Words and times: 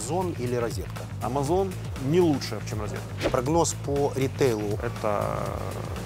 Amazon 0.00 0.34
или 0.38 0.54
розетка? 0.56 1.02
Amazon 1.22 1.72
не 2.06 2.20
лучше, 2.20 2.60
чем 2.68 2.80
розетка. 2.80 3.30
Прогноз 3.30 3.74
по 3.84 4.12
ритейлу. 4.16 4.78
Это 4.82 5.38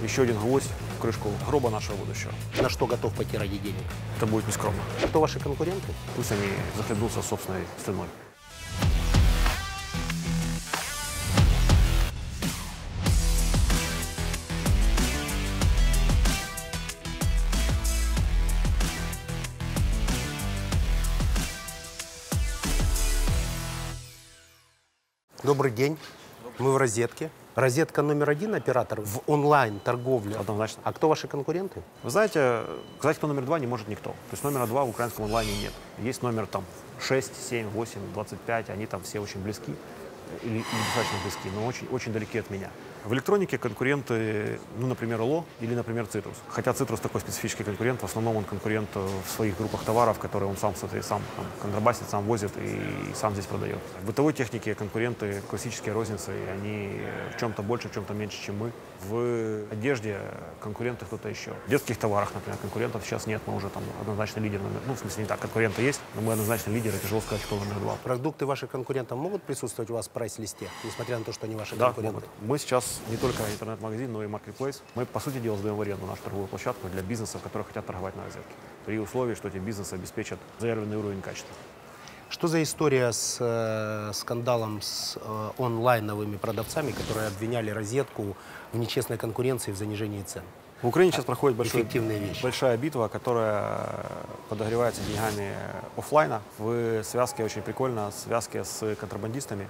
еще 0.03 0.23
один 0.23 0.37
гвоздь 0.39 0.69
в 0.99 1.03
крышку 1.03 1.29
гроба 1.47 1.71
нашего 1.71 1.97
будущего. 1.97 2.33
На 2.61 2.69
что 2.69 2.87
готов 2.87 3.13
пойти 3.15 3.39
ради 3.39 3.59
денег? 3.59 3.85
Это 4.17 4.27
будет 4.27 4.47
нескромно. 4.47 4.81
Кто 5.05 5.21
ваши 5.21 5.39
конкуренты? 5.39 5.93
Пусть 6.17 6.33
они 6.33 6.49
захлебнутся 6.77 7.23
собственной 7.23 7.63
слюной. 7.85 8.09
Добрый 25.55 25.71
день. 25.71 25.97
Мы 26.59 26.73
в 26.73 26.77
розетке. 26.77 27.31
Розетка 27.55 28.03
номер 28.03 28.29
один 28.29 28.57
оператор 28.57 29.01
в 29.01 29.21
онлайн-торговле. 29.29 30.35
Однозначно. 30.35 30.83
А 30.83 30.93
кто 30.93 31.09
ваши 31.09 31.29
конкуренты? 31.29 31.81
Вы 32.03 32.11
знаете, 32.11 32.63
сказать, 32.99 33.19
кто 33.19 33.29
номер 33.29 33.45
два, 33.45 33.61
не 33.61 33.69
может 33.69 33.87
никто. 33.87 34.11
То 34.11 34.33
есть 34.33 34.43
номера 34.43 34.67
два 34.67 34.85
в 34.85 34.89
украинском 34.89 35.27
онлайне 35.27 35.57
нет. 35.57 35.73
Есть 35.99 36.23
номер 36.23 36.47
там 36.47 36.65
6, 36.99 37.49
7, 37.49 37.69
8, 37.69 38.01
25, 38.15 38.71
они 38.71 38.87
там 38.87 39.03
все 39.03 39.21
очень 39.21 39.41
близки 39.45 39.77
или, 40.43 40.65
достаточно 40.87 41.19
близки, 41.23 41.49
но 41.55 41.67
очень, 41.67 41.87
очень 41.93 42.13
далеки 42.13 42.39
от 42.39 42.51
меня. 42.51 42.71
В 43.05 43.13
электронике 43.13 43.59
конкуренты, 43.59 44.59
ну, 44.79 44.87
например, 44.87 45.21
ЛО 45.21 45.45
или, 45.61 45.75
например, 45.75 46.05
Citrus. 46.05 46.37
Хотя 46.49 46.71
Citrus 46.71 47.03
такой 47.03 47.21
специфический 47.21 47.63
конкурент, 47.63 48.01
в 48.01 48.05
основном 48.05 48.37
он 48.39 48.45
конкурент 48.45 48.89
э, 48.95 49.07
в 49.27 49.31
своих 49.31 49.59
группах 49.59 49.83
товаров, 49.85 50.19
которые 50.19 50.49
он 50.49 50.57
сам, 50.57 50.75
сам 50.75 50.89
там, 51.37 51.47
контрабасит, 51.61 52.09
сам 52.09 52.25
возит 52.25 52.57
и, 52.57 52.61
и 53.11 53.15
сам 53.15 53.35
здесь 53.35 53.45
продает. 53.45 53.79
В 54.03 54.07
бытовой 54.07 54.33
технике 54.33 54.75
конкуренты 54.75 55.43
классические 55.51 55.93
розницы, 55.93 56.33
и 56.33 56.49
они 56.49 57.03
в 57.35 57.39
чем-то 57.39 57.63
больше, 57.63 57.91
в 57.91 57.93
чем-то 57.93 58.15
меньше, 58.15 58.43
чем 58.43 58.57
мы. 58.57 58.73
В 59.07 59.71
одежде 59.71 60.19
конкуренты 60.61 61.05
кто-то 61.05 61.29
еще. 61.29 61.53
В 61.67 61.71
детских 61.71 61.99
товарах, 61.99 62.33
например, 62.33 62.59
конкурентов 62.59 63.05
сейчас 63.05 63.27
нет, 63.27 63.43
мы 63.47 63.55
уже 63.57 63.69
там 63.69 63.83
однозначно 64.01 64.41
лидер 64.41 64.61
номер, 64.63 64.81
ну, 64.87 64.95
в 64.95 64.99
смысле, 64.99 65.25
не 65.25 65.29
так, 65.29 65.41
конкуренты 65.41 65.83
есть, 65.83 66.01
но 66.15 66.23
мы 66.23 66.33
однозначно 66.33 66.71
лидеры, 66.71 66.97
тяжело 66.99 67.21
сказать, 67.21 67.45
кто 67.45 67.57
номер 67.57 67.75
два. 67.81 67.97
Продукты 68.03 68.47
ваших 68.47 68.71
конкурентов 68.71 69.19
могут 69.19 69.43
присутствовать 69.43 69.91
у 69.91 69.95
вас 69.95 70.09
в 70.09 70.11
прайс-листе, 70.11 70.69
несмотря 70.85 71.19
на 71.19 71.25
то, 71.25 71.33
что 71.33 71.45
они 71.45 71.55
ваши 71.55 71.77
Да, 71.77 71.87
конкуренты? 71.89 72.15
могут. 72.15 72.29
Мы 72.41 72.59
сейчас 72.59 72.94
не 73.09 73.17
только 73.17 73.43
интернет-магазин, 73.53 74.13
но 74.13 74.23
и 74.23 74.27
marketplace. 74.27 74.81
Мы, 74.95 75.07
по 75.07 75.21
сути 75.21 75.39
дела, 75.39 75.57
сдаем 75.57 75.77
в 75.77 75.81
аренду 75.81 76.07
нашу 76.07 76.23
торговую 76.23 76.49
площадку 76.49 76.89
для 76.89 77.03
бизнесов, 77.03 77.43
которые 77.43 77.67
хотят 77.67 77.87
торговать 77.87 78.17
на 78.17 78.25
розетке. 78.25 78.55
При 78.87 78.99
условии, 78.99 79.35
что 79.35 79.49
эти 79.49 79.59
бизнесы 79.59 79.95
обеспечат 79.95 80.39
заявленный 80.59 80.97
уровень 80.97 81.21
качества. 81.23 81.55
Что 82.31 82.49
за 82.49 82.63
история 82.63 83.13
с 83.13 83.37
э, 83.41 84.11
скандалом 84.13 84.81
с 84.83 85.17
э, 85.21 85.51
онлайновыми 85.59 86.37
продавцами, 86.37 86.91
которые 86.91 87.29
обвиняли 87.29 87.71
розетку 87.71 88.37
в 88.73 88.79
нечестной 88.79 89.19
конкуренции 89.19 89.73
в 89.73 89.77
занижении 89.77 90.23
цен? 90.23 90.43
В 90.83 90.89
Украине 90.89 91.13
сейчас 91.13 91.25
проходит 91.25 91.57
большой- 91.57 91.83
большая 92.43 92.77
битва, 92.77 93.09
которая 93.09 93.89
подогревается 94.49 95.01
деньгами 95.03 95.55
оффлайна 95.97 96.43
в 96.59 97.03
связке, 97.05 97.45
очень 97.45 97.63
прикольно, 97.63 98.11
связке 98.11 98.65
с 98.65 98.95
контрабандистами, 98.97 99.69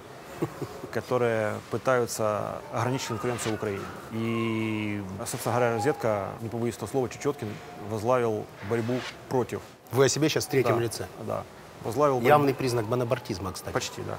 которые 0.91 1.55
пытаются 1.71 2.59
ограничить 2.73 3.07
конкуренцию 3.07 3.53
в 3.53 3.55
Украине. 3.55 3.83
И, 4.13 5.01
собственно 5.25 5.55
говоря, 5.55 5.75
розетка, 5.75 6.29
не 6.41 6.49
побоюсь 6.49 6.75
этого 6.75 6.87
слова, 6.89 7.09
Чечеткин 7.09 7.49
возглавил 7.89 8.45
борьбу 8.69 8.99
против. 9.29 9.61
Вы 9.91 10.05
о 10.05 10.09
себе 10.09 10.29
сейчас 10.29 10.45
в 10.45 10.49
третьем 10.49 10.75
Да, 10.77 10.81
лице. 10.83 11.05
Да. 11.27 11.43
Возглавил 11.83 12.15
борьбу- 12.17 12.27
Явный 12.27 12.53
признак 12.55 12.85
бонапартизма, 12.85 13.51
кстати. 13.51 13.73
Почти, 13.73 14.01
да. 14.01 14.17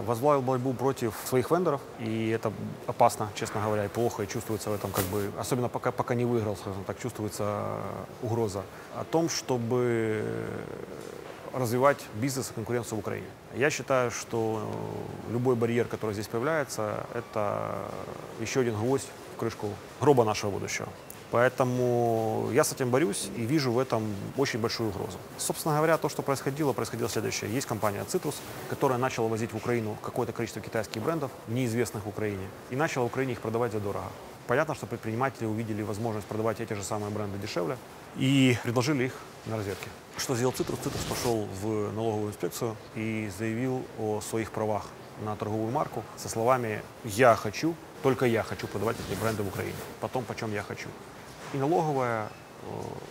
Э, 0.00 0.02
Возглавил 0.06 0.40
борьбу 0.40 0.72
против 0.72 1.14
своих 1.26 1.50
вендоров, 1.50 1.80
и 1.98 2.30
это 2.30 2.52
опасно, 2.86 3.28
честно 3.34 3.60
говоря, 3.60 3.84
и 3.84 3.88
плохо, 3.88 4.22
и 4.22 4.28
чувствуется 4.28 4.70
в 4.70 4.74
этом 4.74 4.90
как 4.92 5.04
бы, 5.06 5.30
особенно 5.38 5.68
пока, 5.68 5.92
пока 5.92 6.14
не 6.14 6.24
выиграл, 6.24 6.56
скажем 6.56 6.84
так, 6.84 6.98
чувствуется 6.98 7.66
угроза 8.22 8.62
о 8.96 9.04
том, 9.04 9.28
чтобы 9.28 10.24
развивать 11.52 11.98
бизнес 12.14 12.50
и 12.50 12.54
конкуренцию 12.54 12.96
в 12.96 13.00
Украине. 13.00 13.26
Я 13.54 13.70
считаю, 13.70 14.10
что 14.10 14.68
любой 15.30 15.54
барьер, 15.56 15.86
который 15.86 16.12
здесь 16.12 16.26
появляется, 16.26 17.06
это 17.14 17.76
еще 18.40 18.60
один 18.60 18.74
гвоздь 18.74 19.08
в 19.34 19.38
крышку 19.38 19.68
гроба 20.00 20.24
нашего 20.24 20.50
будущего. 20.50 20.88
Поэтому 21.30 22.50
я 22.52 22.62
с 22.62 22.72
этим 22.72 22.90
борюсь 22.90 23.30
и 23.34 23.46
вижу 23.46 23.72
в 23.72 23.78
этом 23.78 24.14
очень 24.36 24.60
большую 24.60 24.90
угрозу. 24.90 25.16
Собственно 25.38 25.76
говоря, 25.76 25.96
то, 25.96 26.10
что 26.10 26.20
происходило, 26.20 26.74
происходило 26.74 27.08
следующее. 27.08 27.50
Есть 27.50 27.66
компания 27.66 28.04
Citrus, 28.06 28.34
которая 28.68 28.98
начала 28.98 29.28
возить 29.28 29.52
в 29.52 29.56
Украину 29.56 29.96
какое-то 30.02 30.34
количество 30.34 30.60
китайских 30.60 31.02
брендов, 31.02 31.30
неизвестных 31.48 32.04
в 32.04 32.08
Украине, 32.08 32.46
и 32.68 32.76
начала 32.76 33.04
в 33.04 33.06
Украине 33.06 33.32
их 33.32 33.40
продавать 33.40 33.72
задорого. 33.72 34.04
Понятно, 34.46 34.74
что 34.74 34.86
предприниматели 34.86 35.46
увидели 35.46 35.82
возможность 35.82 36.26
продавать 36.26 36.60
эти 36.60 36.74
же 36.74 36.82
самые 36.82 37.10
бренды 37.10 37.38
дешевле 37.38 37.78
и 38.16 38.58
предложили 38.62 39.04
их 39.04 39.14
на 39.46 39.56
розетке. 39.56 39.88
Что 40.16 40.34
сделал 40.36 40.52
Citrus? 40.52 40.78
Citrus 40.84 41.08
пошел 41.08 41.46
в 41.62 41.92
налоговую 41.92 42.30
инспекцию 42.30 42.76
и 42.94 43.30
заявил 43.38 43.82
о 43.98 44.20
своих 44.20 44.50
правах 44.52 44.86
на 45.24 45.36
торговую 45.36 45.70
марку 45.70 46.02
со 46.16 46.28
словами 46.28 46.82
«Я 47.04 47.34
хочу, 47.34 47.74
только 48.02 48.26
я 48.26 48.42
хочу 48.42 48.66
продавать 48.66 48.96
эти 49.08 49.18
бренды 49.18 49.42
в 49.42 49.48
Украине, 49.48 49.76
потом 50.00 50.24
почем 50.24 50.52
я 50.52 50.62
хочу». 50.62 50.88
И 51.54 51.56
налоговая, 51.58 52.28
э, 52.62 52.66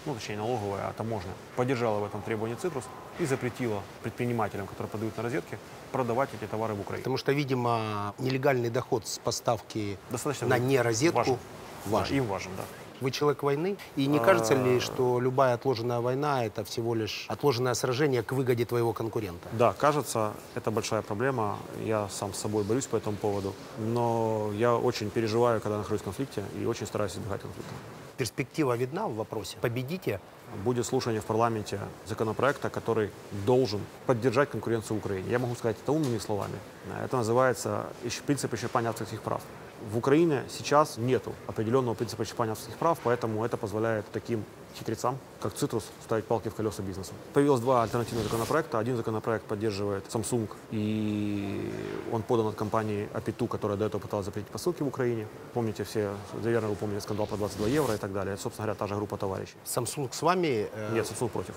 ну 0.06 0.14
точнее 0.16 0.36
не 0.36 0.42
налоговая, 0.42 0.88
а 0.88 0.94
таможня, 0.94 1.32
поддержала 1.56 2.00
в 2.00 2.06
этом 2.06 2.22
требовании 2.22 2.58
Citrus 2.58 2.84
и 3.20 3.26
запретила 3.26 3.82
предпринимателям, 4.04 4.68
которые 4.68 4.90
продают 4.90 5.16
на 5.18 5.24
розетке, 5.24 5.58
продавать 5.92 6.30
эти 6.40 6.48
товары 6.50 6.74
в 6.74 6.82
Украине. 6.82 7.04
Потому 7.04 7.18
что, 7.18 7.32
видимо, 7.34 8.14
нелегальный 8.20 8.70
доход 8.70 9.08
с 9.08 9.20
поставки 9.20 9.98
Достаточно 10.10 10.48
на 10.48 10.56
важен. 10.56 10.68
нерозетку 10.68 11.18
Важен. 11.18 11.38
важен. 11.86 12.10
Да, 12.10 12.16
им 12.16 12.26
важен, 12.28 12.52
да. 12.58 12.64
Вы 13.02 13.10
человек 13.10 13.42
войны, 13.42 13.78
и 13.96 14.06
не 14.06 14.20
кажется 14.20 14.54
ли, 14.54 14.78
А. 14.78 14.80
что 14.80 15.20
любая 15.20 15.56
отложенная 15.56 16.00
война– 16.02 16.46
это 16.46 16.64
всего 16.64 16.94
лишь 16.94 17.26
отложенное 17.30 17.74
сражение 17.74 18.22
к 18.22 18.32
выгоде 18.32 18.64
твоего 18.64 18.94
конкурента? 18.94 19.50
Да, 19.54 19.74
кажется, 19.74 20.34
это 20.54 20.70
большая 20.70 21.02
проблема. 21.02 21.58
Я 21.84 22.08
сам 22.10 22.32
с 22.34 22.38
собой 22.38 22.64
борюсь 22.64 22.86
по 22.86 22.98
этому 22.98 23.18
поводу. 23.18 23.56
Но 23.80 24.52
я 24.54 24.76
очень 24.76 25.10
переживаю, 25.10 25.60
когда 25.62 25.78
нахожусь 25.80 26.02
в 26.02 26.04
конфликте, 26.04 26.44
и 26.62 26.66
очень 26.66 26.86
стараюсь 26.86 27.14
избегать 27.14 27.42
конфликта. 27.42 27.74
Перспектива 28.18 28.78
видна 28.78 29.08
в 29.08 29.16
вопросе? 29.16 29.58
Победите? 29.62 30.20
Будет 30.64 30.86
слушание 30.86 31.22
в 31.22 31.26
парламенте 31.26 31.80
законопроекта, 32.06 32.70
который 32.70 33.10
должен 33.48 33.80
поддержать 34.06 34.52
конкуренцию 34.52 34.98
в 34.98 35.00
Украине. 35.00 35.32
Я 35.32 35.40
могу 35.40 35.56
сказать 35.56 35.78
это 35.82 35.92
умными 35.92 36.20
словами. 36.20 36.56
Это 37.04 37.18
называется 37.18 37.86
принцип 38.28 38.54
исчерпания 38.54 38.90
авторских 38.90 39.22
прав. 39.22 39.42
В 39.90 39.98
Украине 39.98 40.44
сейчас 40.50 40.98
нет 40.98 41.24
определенного 41.48 41.96
принципа 41.96 42.24
исчерпания 42.24 42.52
авторских 42.52 42.78
прав, 42.78 43.00
поэтому 43.04 43.44
это 43.44 43.58
позволяет 43.58 44.06
таким 44.12 44.44
хитрецам, 44.78 45.18
как 45.42 45.54
Citrus, 45.54 45.84
ставить 46.04 46.26
палки 46.26 46.50
в 46.50 46.56
колеса 46.56 46.82
бизнесу. 46.84 47.12
Появилось 47.34 47.60
два 47.62 47.84
альтернативных 47.84 48.24
законопроекта. 48.26 48.80
Один 48.80 48.96
законопроект 48.96 49.46
поддерживает 49.46 50.06
Samsung, 50.08 50.48
и 50.72 51.72
он 52.12 52.22
подан 52.22 52.48
от 52.48 52.56
компании 52.56 53.10
Apitu, 53.14 53.48
которая 53.48 53.78
до 53.78 53.86
этого 53.86 54.00
пыталась 54.02 54.26
запретить 54.26 54.50
посылки 54.52 54.84
в 54.84 54.88
Украине. 54.88 55.28
Помните 55.54 55.84
все, 55.84 56.12
наверное, 56.44 56.70
вы 56.70 56.76
помните 56.76 57.02
скандал 57.02 57.26
про 57.28 57.38
22 57.38 57.68
евро 57.68 57.94
и 57.96 57.98
так 57.98 58.14
далее. 58.14 58.34
Это, 58.36 58.44
собственно 58.44 58.66
говоря, 58.68 58.80
та 58.80 58.88
же 58.88 58.96
группа 58.96 59.18
товарищей. 59.18 59.56
Samsung 59.66 60.10
с 60.12 60.22
вами? 60.22 60.70
э, 60.74 60.94
Нет, 60.94 61.06
Samsung 61.06 61.30
против, 61.30 61.56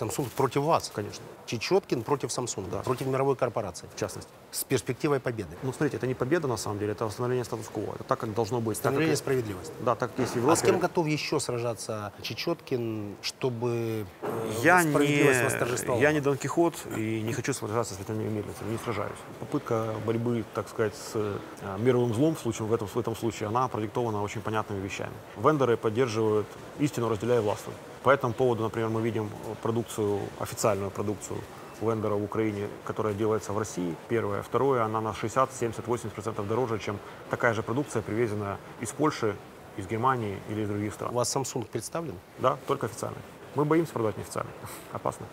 Samsung 0.00 0.28
против 0.36 0.62
вас? 0.62 0.90
конечно, 0.94 1.24
Чечеткин 1.46 2.02
против 2.02 2.30
Samsung, 2.30 2.68
Да. 2.70 2.78
против 2.82 3.06
мировой 3.06 3.36
корпорации. 3.36 3.88
в 3.94 3.98
частности. 3.98 4.30
С 4.50 4.64
перспективой 4.64 5.20
победы. 5.20 5.56
Ну, 5.62 5.72
смотрите, 5.72 5.96
это 5.96 6.06
не 6.06 6.14
победа 6.14 6.48
на 6.48 6.56
самом 6.56 6.78
деле, 6.78 6.92
это 6.92 7.04
восстановление 7.04 7.44
статус-кво. 7.44 7.94
Это 7.94 8.04
так, 8.04 8.18
как 8.20 8.34
должно 8.34 8.60
быть. 8.60 8.80
Так, 8.80 8.94
как 8.96 9.16
справедливости. 9.16 9.72
Да, 9.80 9.94
так 9.94 10.10
есть 10.18 10.32
в 10.32 10.36
А 10.36 10.38
Европе. 10.38 10.56
с 10.56 10.62
кем 10.62 10.78
готов 10.78 11.06
еще 11.06 11.40
сражаться 11.40 12.12
Чечеткин, 12.22 13.16
чтобы 13.22 14.06
э, 14.22 14.52
я 14.62 14.82
справедливость 14.82 15.38
не, 15.40 15.44
восторжествовала? 15.44 16.00
я 16.00 16.12
не 16.12 16.20
Дон 16.20 16.36
Кихот 16.36 16.74
и 16.96 17.20
не 17.22 17.32
хочу 17.32 17.52
сражаться 17.52 17.94
с 17.94 17.98
ветряными 17.98 18.28
мельницами, 18.28 18.70
не 18.72 18.78
сражаюсь. 18.78 19.18
Попытка 19.40 19.94
борьбы, 20.06 20.44
так 20.54 20.68
сказать, 20.68 20.94
с 20.94 21.12
э, 21.14 21.38
мировым 21.78 22.14
злом 22.14 22.34
в, 22.34 22.40
случае, 22.40 22.66
в, 22.66 22.72
этом, 22.72 22.86
в 22.88 22.96
этом 22.96 23.14
случае, 23.16 23.48
она 23.48 23.68
продиктована 23.68 24.22
очень 24.22 24.40
понятными 24.40 24.80
вещами. 24.80 25.12
Вендоры 25.36 25.76
поддерживают 25.76 26.46
истину, 26.78 27.08
разделяя 27.08 27.40
властвуй. 27.40 27.74
По 28.06 28.10
этому 28.10 28.34
поводу, 28.34 28.62
например, 28.62 28.88
мы 28.88 29.02
видим 29.02 29.28
продукцию, 29.62 30.20
официальную 30.38 30.92
продукцию 30.92 31.40
вендора 31.80 32.14
в 32.14 32.22
Украине, 32.22 32.68
которая 32.84 33.14
делается 33.14 33.52
в 33.52 33.58
России, 33.58 33.96
первое. 34.06 34.42
Второе, 34.42 34.84
она 34.84 35.00
на 35.00 35.12
60, 35.12 35.52
70, 35.52 35.84
80% 35.84 36.46
дороже, 36.46 36.78
чем 36.78 37.00
такая 37.30 37.52
же 37.52 37.64
продукция, 37.64 38.02
привезенная 38.02 38.58
из 38.80 38.92
Польши, 38.92 39.34
из 39.76 39.88
Германии 39.88 40.38
или 40.48 40.62
из 40.62 40.68
других 40.68 40.92
У 40.92 40.94
стран. 40.94 41.14
вас 41.14 41.34
Samsung 41.34 41.66
представлен? 41.66 42.14
Да, 42.38 42.58
только 42.68 42.86
официально. 42.86 43.18
Мы 43.56 43.64
боимся 43.64 43.92
продавать 43.92 44.16
неофициально. 44.18 44.52
Опасно. 44.92 45.26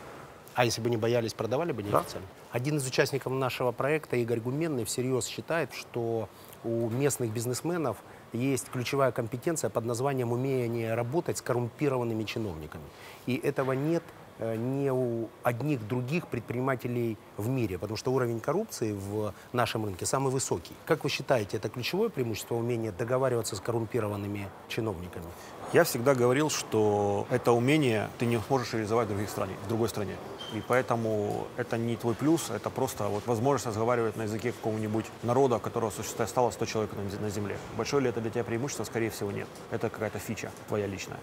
А 0.55 0.65
если 0.65 0.81
бы 0.81 0.89
не 0.89 0.97
боялись, 0.97 1.35
продавали 1.35 1.73
бы 1.73 1.83
неофициально? 1.83 2.27
Один 2.51 2.77
из 2.77 2.87
участников 2.87 3.33
нашего 3.33 3.71
проекта, 3.71 4.15
Игорь 4.15 4.39
Гуменный, 4.39 4.83
всерьез 4.85 5.27
считает, 5.27 5.75
что 5.75 6.27
у 6.63 6.89
местных 6.89 7.31
бизнесменов 7.31 7.97
есть 8.33 8.69
ключевая 8.69 9.11
компетенция 9.11 9.69
под 9.69 9.85
названием 9.85 10.31
умение 10.31 10.93
работать 10.93 11.37
с 11.37 11.41
коррумпированными 11.41 12.23
чиновниками. 12.23 12.83
И 13.25 13.35
этого 13.35 13.73
нет 13.73 14.03
не 14.39 14.91
у 14.91 15.29
одних 15.43 15.87
других 15.87 16.27
предпринимателей 16.27 17.17
в 17.37 17.47
мире, 17.49 17.77
потому 17.77 17.97
что 17.97 18.11
уровень 18.11 18.39
коррупции 18.39 18.93
в 18.93 19.33
нашем 19.51 19.85
рынке 19.85 20.05
самый 20.05 20.31
высокий. 20.31 20.73
Как 20.85 21.03
вы 21.03 21.09
считаете, 21.09 21.57
это 21.57 21.69
ключевое 21.69 22.09
преимущество 22.09 22.55
умения 22.55 22.91
договариваться 22.91 23.55
с 23.55 23.59
коррумпированными 23.59 24.47
чиновниками? 24.67 25.25
Я 25.71 25.83
всегда 25.83 26.13
говорил, 26.13 26.49
что 26.49 27.25
это 27.29 27.51
умение 27.51 28.09
ты 28.19 28.25
не 28.25 28.39
сможешь 28.47 28.73
реализовать 28.73 29.07
в, 29.07 29.09
других 29.09 29.29
стране, 29.29 29.53
в 29.65 29.67
другой 29.67 29.89
стране. 29.89 30.15
И 30.53 30.61
поэтому 30.67 31.47
это 31.57 31.77
не 31.77 31.95
твой 31.95 32.13
плюс, 32.13 32.51
это 32.51 32.69
просто 32.69 33.07
вот 33.07 33.25
возможность 33.25 33.65
разговаривать 33.65 34.15
на 34.15 34.23
языке 34.23 34.51
какого-нибудь 34.51 35.05
народа, 35.23 35.57
которого 35.57 35.89
существует, 35.89 36.29
стало 36.29 36.51
100 36.51 36.65
человек 36.65 36.91
на 37.19 37.29
земле. 37.29 37.57
Большое 37.75 38.03
ли 38.03 38.09
это 38.09 38.21
для 38.21 38.29
тебя 38.29 38.43
преимущество? 38.43 38.83
Скорее 38.83 39.09
всего, 39.09 39.31
нет. 39.31 39.47
Это 39.71 39.89
какая-то 39.89 40.19
фича 40.19 40.51
твоя 40.67 40.85
личная. 40.85 41.17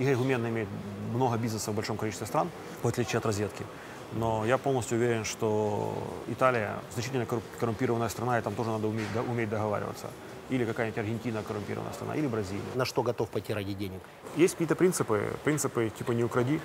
Игорь 0.00 0.16
Гумен 0.16 0.48
имеет 0.48 0.68
много 1.12 1.36
бизнеса 1.36 1.70
в 1.70 1.74
большом 1.74 1.96
количестве 1.96 2.26
стран, 2.26 2.50
в 2.82 2.88
отличие 2.88 3.18
от 3.18 3.26
розетки. 3.26 3.64
Но 4.12 4.44
я 4.46 4.58
полностью 4.58 4.98
уверен, 4.98 5.24
что 5.24 5.94
Италия 6.26 6.80
значительно 6.92 7.26
коррумпированная 7.60 8.08
страна, 8.08 8.38
и 8.38 8.42
там 8.42 8.54
тоже 8.54 8.70
надо 8.70 8.88
уметь, 8.88 9.06
уметь 9.28 9.48
договариваться 9.48 10.08
или 10.48 10.64
какая-нибудь 10.64 10.98
Аргентина 10.98 11.42
коррумпированная 11.42 11.92
страна, 11.92 12.16
или 12.16 12.26
Бразилия. 12.26 12.62
На 12.74 12.84
что 12.84 13.02
готов 13.02 13.28
пойти 13.28 13.54
ради 13.54 13.72
денег? 13.72 14.00
Есть 14.36 14.54
какие-то 14.54 14.74
принципы, 14.74 15.32
принципы 15.44 15.92
типа 15.96 16.12
«не 16.12 16.24
укради», 16.24 16.60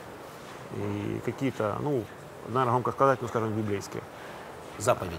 и 0.76 1.22
какие-то, 1.24 1.78
ну, 1.82 2.04
наверное, 2.48 2.72
громко 2.72 2.92
сказать, 2.92 3.22
ну, 3.22 3.28
скажем, 3.28 3.54
библейские. 3.54 4.02
Заповеди? 4.80 5.16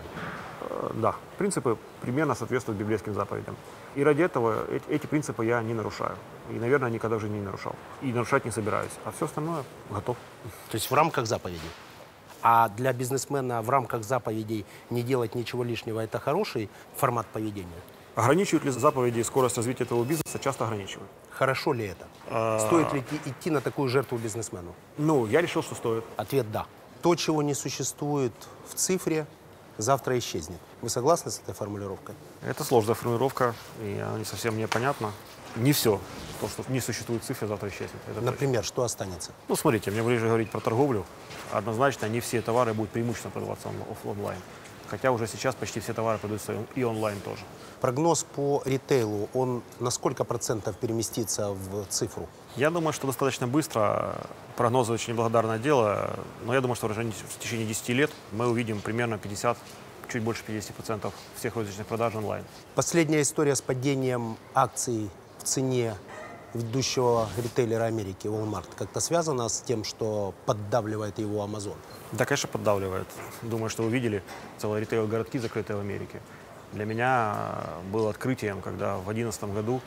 Э, 0.62 0.91
да, 0.95 1.15
принципы 1.39 1.79
примерно 2.01 2.35
соответствуют 2.35 2.79
библейским 2.81 3.15
заповедям. 3.15 3.57
И 3.95 4.03
ради 4.03 4.23
этого 4.23 4.65
эти 4.89 5.07
принципы 5.07 5.45
я 5.47 5.62
не 5.62 5.73
нарушаю. 5.73 6.17
И, 6.51 6.55
наверное, 6.55 6.91
никогда 6.91 7.17
уже 7.17 7.29
не 7.29 7.41
нарушал. 7.41 7.75
И 8.03 8.13
нарушать 8.13 8.45
не 8.45 8.51
собираюсь. 8.51 8.93
А 9.05 9.11
все 9.11 9.25
остальное 9.25 9.65
готов. 9.91 10.17
То 10.71 10.77
есть 10.77 10.91
в 10.91 10.95
рамках 10.95 11.27
заповедей? 11.27 11.71
А 12.43 12.69
для 12.69 12.93
бизнесмена 12.93 13.63
в 13.63 13.71
рамках 13.71 14.05
заповедей 14.05 14.65
не 14.91 15.03
делать 15.03 15.35
ничего 15.35 15.65
лишнего– 15.65 16.01
это 16.05 16.21
хороший 16.21 16.69
формат 16.97 17.27
поведения? 17.27 17.81
Ограничивают 18.15 18.65
ли 18.65 18.71
заповеди 18.71 19.23
скорость 19.23 19.57
развития 19.57 19.85
этого 19.85 20.05
бизнеса? 20.05 20.39
Часто 20.39 20.65
ограничивают. 20.65 21.11
Хорошо 21.31 21.73
ли 21.73 21.87
это? 21.87 22.07
А... 22.31 22.59
Стоит 22.61 22.93
ли 22.93 23.05
идти 23.25 23.51
на 23.51 23.61
такую 23.61 23.89
жертву 23.89 24.17
бизнесмену? 24.17 24.75
Ну, 24.97 25.27
я 25.27 25.43
решил, 25.43 25.63
что 25.63 25.75
стоит. 25.75 26.05
Ответ– 26.17 26.51
да. 26.53 26.67
То, 27.03 27.15
чего 27.15 27.43
не 27.43 27.55
существует 27.55 28.33
в 28.69 28.75
цифре, 28.75 29.27
завтра 29.79 30.19
исчезнет. 30.19 30.59
Вы 30.83 30.89
согласны 30.89 31.31
с 31.31 31.39
этой 31.39 31.55
формулировкой? 31.55 32.15
Это 32.43 32.65
сложная 32.65 32.95
формулировка, 32.95 33.55
и 33.83 33.99
она 33.99 34.19
не 34.19 34.25
совсем 34.25 34.55
мне 34.55 34.67
понятна. 34.67 35.13
Не 35.57 35.73
все. 35.73 36.01
То, 36.41 36.49
что 36.49 36.65
не 36.69 36.81
существует 36.81 37.23
в 37.23 37.27
цифре, 37.27 37.49
завтра 37.49 37.69
исчезнет. 37.69 37.97
Это 38.11 38.21
Например, 38.21 38.61
точно. 38.61 38.69
что 38.69 38.83
останется? 38.85 39.33
Ну, 39.49 39.56
смотрите, 39.56 39.91
мне 39.91 40.03
ближе 40.03 40.27
говорить 40.27 40.50
про 40.50 40.61
торговлю. 40.61 41.05
Однозначно, 41.53 42.06
не 42.06 42.21
все 42.21 42.43
товары 42.43 42.75
будут 42.75 42.91
преимущественно 42.91 43.33
продаваться 43.33 43.69
онлайн. 44.05 44.38
Хотя 44.88 45.11
уже 45.11 45.27
сейчас 45.27 45.55
почти 45.55 45.81
все 45.81 45.93
товары 45.94 46.19
продаются 46.19 46.55
и 46.75 46.85
онлайн 46.85 47.19
тоже. 47.21 47.43
Прогноз 47.81 48.25
по 48.25 48.62
ритейлу, 48.65 49.29
он 49.35 49.62
на 49.81 49.91
сколько 49.91 50.25
процентов 50.25 50.77
переместится 50.77 51.50
в 51.50 51.87
цифру? 51.87 52.29
Я 52.56 52.71
думаю, 52.71 52.93
что 52.93 53.06
достаточно 53.06 53.47
быстро. 53.47 54.15
Прогнозы 54.56 54.93
очень 54.93 55.12
неблагодарное 55.12 55.59
дело, 55.59 56.11
но 56.44 56.55
я 56.55 56.61
думаю, 56.61 56.77
что 56.77 56.88
в 56.88 57.38
течение 57.41 57.67
10 57.67 57.88
лет 57.91 58.11
мы 58.33 58.49
увидим 58.49 58.81
примерно 58.81 59.19
50 59.19 59.59
чуть 60.09 60.23
больше 60.23 60.43
50% 60.47 61.12
всех 61.37 61.56
розничных 61.56 61.87
продаж 61.87 62.15
онлайн. 62.15 62.44
Последняя 62.75 63.21
история 63.23 63.56
с 63.56 63.61
падением 63.61 64.37
акций 64.55 65.11
в 65.38 65.43
цене 65.43 65.94
ведущего 66.55 67.29
ритейлера 67.37 67.85
Америки, 67.85 68.27
Walmart, 68.27 68.69
как-то 68.77 69.01
связано 69.01 69.49
с 69.49 69.61
тем, 69.61 69.85
что 69.85 70.35
поддавливает 70.47 71.19
его 71.19 71.45
Amazon? 71.45 71.77
Да, 72.13 72.25
конечно, 72.25 72.49
поддавливает. 72.49 73.07
Думаю, 73.43 73.69
что 73.71 73.83
вы 73.83 73.91
видели 73.91 74.23
целые 74.59 74.81
ритейл-городки, 74.81 75.39
закрытые 75.39 75.77
в 75.77 75.81
Америке. 75.81 76.21
Для 76.73 76.85
меня 76.85 77.37
было 77.93 78.11
открытием, 78.11 78.61
когда 78.63 78.97
в 78.97 79.05
2011 79.05 79.45
году 79.55 79.81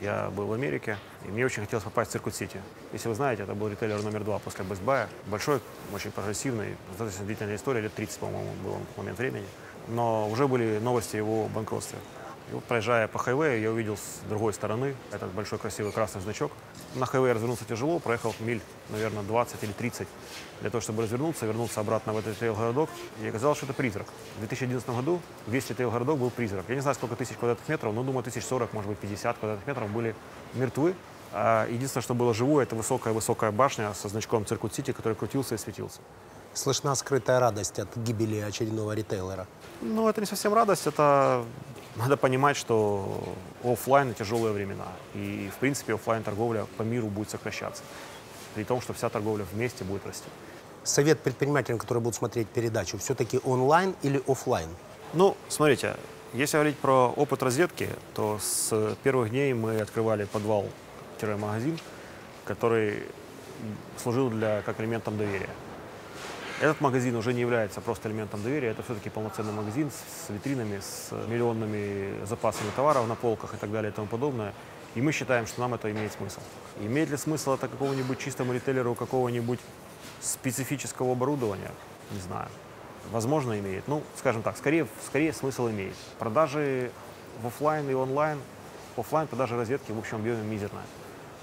я 0.00 0.30
был 0.30 0.46
в 0.46 0.52
Америке, 0.52 0.98
и 1.24 1.28
мне 1.28 1.46
очень 1.46 1.62
хотелось 1.62 1.84
попасть 1.84 2.10
в 2.10 2.12
Circuit 2.12 2.40
City. 2.40 2.60
Если 2.92 3.08
вы 3.08 3.14
знаете, 3.14 3.44
это 3.44 3.54
был 3.54 3.68
ритейлер 3.68 4.02
номер 4.02 4.24
два 4.24 4.38
после 4.38 4.64
Best 4.64 4.84
Buy. 4.84 5.06
Большой, 5.26 5.60
очень 5.94 6.10
прогрессивный, 6.10 6.76
достаточно 6.90 7.24
длительная 7.24 7.56
история, 7.56 7.80
лет 7.80 7.94
30, 7.94 8.18
по-моему, 8.18 8.50
был 8.62 8.76
в 8.94 8.98
момент 8.98 9.18
времени. 9.18 9.46
Но 9.88 10.28
уже 10.28 10.48
были 10.48 10.78
новости 10.78 11.16
о 11.16 11.18
его 11.18 11.46
банкротстве. 11.48 11.98
И 12.50 12.54
вот 12.54 12.62
проезжая 12.64 13.08
по 13.08 13.18
хайвею, 13.18 13.60
я 13.60 13.72
увидел 13.72 13.96
с 13.96 14.20
другой 14.28 14.52
стороны 14.52 14.94
этот 15.10 15.32
большой 15.32 15.58
красивый 15.58 15.90
красный 15.90 16.20
значок. 16.20 16.52
На 16.94 17.04
хайвее 17.04 17.32
развернулся 17.32 17.64
тяжело, 17.64 17.98
проехал 17.98 18.34
миль, 18.38 18.60
наверное, 18.90 19.24
20 19.24 19.64
или 19.64 19.72
30 19.72 20.06
для 20.60 20.70
того, 20.70 20.80
чтобы 20.80 21.02
развернуться, 21.02 21.44
вернуться 21.44 21.80
обратно 21.80 22.12
в 22.12 22.18
этот 22.18 22.34
ритейл-городок. 22.34 22.88
И 23.20 23.26
оказалось, 23.26 23.58
что 23.58 23.66
это 23.66 23.74
призрак. 23.74 24.06
В 24.36 24.38
2011 24.40 24.88
году 24.90 25.20
весь 25.48 25.68
ритейл-городок 25.68 26.20
был 26.20 26.30
призрак. 26.30 26.64
Я 26.68 26.76
не 26.76 26.80
знаю, 26.82 26.94
сколько 26.94 27.16
тысяч 27.16 27.36
квадратных 27.36 27.68
метров, 27.68 27.92
но 27.92 28.04
думаю, 28.04 28.22
тысяч 28.22 28.44
сорок, 28.44 28.72
может 28.72 28.88
быть, 28.90 28.98
50 28.98 29.38
квадратных 29.38 29.66
метров 29.66 29.90
были 29.90 30.14
мертвы. 30.54 30.94
А 31.32 31.66
единственное, 31.68 32.02
что 32.02 32.14
было 32.14 32.32
живое, 32.32 32.62
это 32.62 32.76
высокая-высокая 32.76 33.50
башня 33.50 33.92
со 33.92 34.08
значком 34.08 34.46
Circuit 34.46 34.73
City, 34.73 34.92
который 34.92 35.14
крутился 35.14 35.56
и 35.56 35.58
светился. 35.58 36.00
Слышна 36.56 36.94
скрытая 36.94 37.38
радость 37.38 37.78
от 37.78 37.94
гибели 37.96 38.40
очередного 38.40 38.92
ритейлера. 38.94 39.46
Ну, 39.82 40.08
это 40.08 40.22
не 40.22 40.26
совсем 40.26 40.54
радость, 40.54 40.86
это 40.86 41.44
надо 41.96 42.16
понимать, 42.16 42.56
что 42.56 43.22
офлайн 43.62 44.14
тяжелые 44.14 44.54
времена. 44.54 44.86
И, 45.12 45.50
в 45.54 45.58
принципе, 45.58 45.94
офлайн 45.94 46.22
торговля 46.22 46.64
по 46.78 46.82
миру 46.82 47.08
будет 47.08 47.28
сокращаться. 47.28 47.82
При 48.54 48.64
том, 48.64 48.80
что 48.80 48.94
вся 48.94 49.10
торговля 49.10 49.44
вместе 49.52 49.84
будет 49.84 50.06
расти. 50.06 50.28
Совет 50.82 51.20
предпринимателям, 51.20 51.78
которые 51.78 52.00
будут 52.02 52.16
смотреть 52.16 52.48
передачу, 52.48 52.96
все-таки 52.96 53.38
онлайн 53.44 53.94
или 54.02 54.22
офлайн? 54.26 54.70
Ну, 55.12 55.36
смотрите, 55.50 55.96
если 56.32 56.56
говорить 56.56 56.78
про 56.78 57.12
опыт 57.16 57.42
розетки, 57.42 57.90
то 58.14 58.38
с 58.40 58.96
первых 59.02 59.28
дней 59.28 59.52
мы 59.52 59.78
открывали 59.78 60.24
подвал-магазин, 60.24 61.78
который 62.46 63.02
служил 64.02 64.30
для, 64.30 64.62
как 64.62 64.80
элементом 64.80 65.18
доверия. 65.18 65.50
Этот 66.58 66.80
магазин 66.80 67.14
уже 67.16 67.34
не 67.34 67.42
является 67.42 67.82
просто 67.82 68.08
элементом 68.08 68.42
доверия, 68.42 68.68
это 68.68 68.82
все-таки 68.82 69.10
полноценный 69.10 69.52
магазин 69.52 69.90
с 69.90 70.30
витринами, 70.30 70.80
с 70.80 71.12
миллионными 71.28 72.24
запасами 72.24 72.70
товаров 72.74 73.06
на 73.06 73.14
полках 73.14 73.52
и 73.52 73.56
так 73.58 73.70
далее 73.70 73.92
и 73.92 73.94
тому 73.94 74.06
подобное. 74.08 74.54
И 74.94 75.02
мы 75.02 75.12
считаем, 75.12 75.46
что 75.46 75.60
нам 75.60 75.74
это 75.74 75.90
имеет 75.90 76.12
смысл. 76.12 76.40
Имеет 76.80 77.10
ли 77.10 77.18
смысл 77.18 77.52
это 77.52 77.68
какому-нибудь 77.68 78.18
чистому 78.18 78.54
ритейлеру 78.54 78.94
какого-нибудь 78.94 79.60
специфического 80.22 81.12
оборудования? 81.12 81.70
Не 82.10 82.20
знаю. 82.20 82.48
Возможно, 83.12 83.58
имеет. 83.58 83.86
Ну, 83.86 84.02
скажем 84.16 84.42
так, 84.42 84.56
скорее, 84.56 84.86
скорее 85.06 85.34
смысл 85.34 85.68
имеет. 85.68 85.94
Продажи 86.18 86.90
в 87.42 87.48
офлайн 87.48 87.90
и 87.90 87.92
онлайн, 87.92 88.38
офлайн 88.96 89.28
продажи 89.28 89.56
розетки 89.56 89.92
в 89.92 89.98
общем 89.98 90.16
объеме 90.16 90.42
мизерная. 90.42 90.86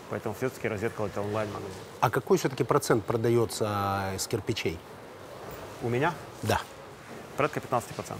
Поэтому 0.09 0.33
все-таки 0.33 0.67
розетка 0.67 1.03
это 1.03 1.21
онлайн-магазин. 1.21 1.77
А 2.01 2.09
какой 2.09 2.39
все-таки 2.39 2.63
процент 2.63 3.05
продается 3.05 4.09
с 4.17 4.25
кирпичей? 4.27 4.79
У 5.83 5.89
меня? 5.89 6.13
Да. 6.43 6.61
Порядка 7.35 7.59
15%. 7.59 8.15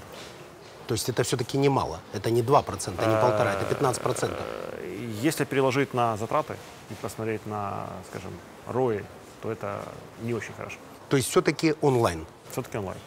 То 0.87 0.93
есть 0.93 1.07
это 1.09 1.23
все-таки 1.23 1.57
немало. 1.57 1.99
Это 2.13 2.29
не 2.29 2.41
2%, 2.41 2.91
не 2.91 3.21
полтора, 3.21 3.53
это 3.53 3.65
15%. 3.65 4.31
Э, 4.31 5.09
если 5.21 5.45
переложить 5.45 5.93
на 5.93 6.17
затраты 6.17 6.57
и 6.91 6.93
посмотреть 6.95 7.45
на, 7.45 7.87
скажем, 8.09 8.31
рои, 8.67 9.03
то 9.41 9.49
это 9.49 9.81
не 10.21 10.33
очень 10.33 10.53
хорошо. 10.53 10.77
То 11.09 11.17
есть 11.17 11.29
все-таки 11.29 11.73
онлайн? 11.81 12.25
Все-таки 12.51 12.77
онлайн. 12.77 12.99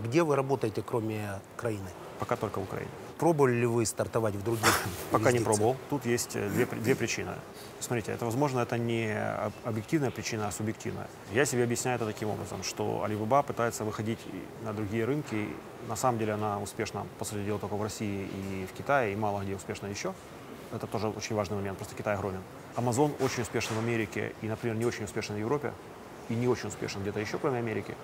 Где 0.00 0.22
вы 0.24 0.34
работаете, 0.34 0.82
кроме 0.82 1.40
Украины? 1.56 1.88
Пока 2.18 2.36
только 2.36 2.58
в 2.58 2.64
Украине. 2.64 2.90
Пробовали 3.18 3.54
ли 3.54 3.66
вы 3.66 3.86
стартовать 3.86 4.34
в 4.34 4.42
других 4.42 4.82
Пока 5.10 5.30
не 5.32 5.38
пробовал. 5.38 5.76
Тут 5.90 6.04
есть 6.04 6.34
э, 6.34 6.48
две, 6.48 6.66
две 6.66 6.94
причины. 6.94 7.32
Смотрите, 7.80 8.12
это, 8.12 8.24
возможно, 8.24 8.60
это 8.60 8.78
не 8.78 9.14
объективная 9.64 10.10
причина, 10.10 10.48
а 10.48 10.52
субъективная. 10.52 11.06
Я 11.32 11.44
себе 11.44 11.64
объясняю 11.64 11.96
это 11.96 12.06
таким 12.06 12.30
образом, 12.30 12.62
что 12.62 13.04
Alibaba 13.06 13.44
пытается 13.44 13.84
выходить 13.84 14.18
на 14.64 14.72
другие 14.72 15.04
рынки. 15.04 15.48
На 15.88 15.96
самом 15.96 16.18
деле 16.18 16.32
она 16.32 16.58
успешна, 16.60 17.06
по 17.18 17.24
сути 17.24 17.44
дела, 17.44 17.58
только 17.58 17.76
в 17.76 17.82
России 17.82 18.26
и 18.26 18.66
в 18.66 18.76
Китае, 18.76 19.12
и 19.12 19.16
мало 19.16 19.42
где 19.42 19.54
успешна 19.54 19.86
еще. 19.86 20.14
Это 20.72 20.86
тоже 20.86 21.08
очень 21.08 21.36
важный 21.36 21.56
момент, 21.56 21.78
просто 21.78 21.94
Китай 21.94 22.14
огромен. 22.14 22.40
Amazon 22.74 23.12
очень 23.22 23.42
успешен 23.42 23.76
в 23.76 23.78
Америке 23.78 24.32
и, 24.42 24.48
например, 24.48 24.76
не 24.76 24.86
очень 24.86 25.04
успешен 25.04 25.36
в 25.36 25.38
Европе, 25.38 25.72
и 26.28 26.34
не 26.34 26.48
очень 26.48 26.68
успешен 26.68 27.02
где-то 27.02 27.20
еще, 27.20 27.38
кроме 27.38 27.58
Америки. 27.58 27.94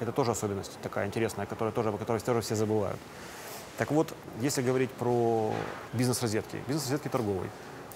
Это 0.00 0.12
тоже 0.12 0.30
особенность 0.30 0.78
такая 0.82 1.06
интересная, 1.06 1.46
которая 1.46 1.72
тоже, 1.72 1.88
о 1.88 1.98
которой 1.98 2.20
тоже 2.20 2.40
все 2.40 2.54
забывают. 2.54 2.98
Так 3.80 3.90
вот, 3.92 4.14
если 4.42 4.60
говорить 4.60 4.90
про 4.90 5.54
бизнес-розетки, 5.94 6.58
бизнес-розетки 6.68 7.08
торговый, 7.08 7.48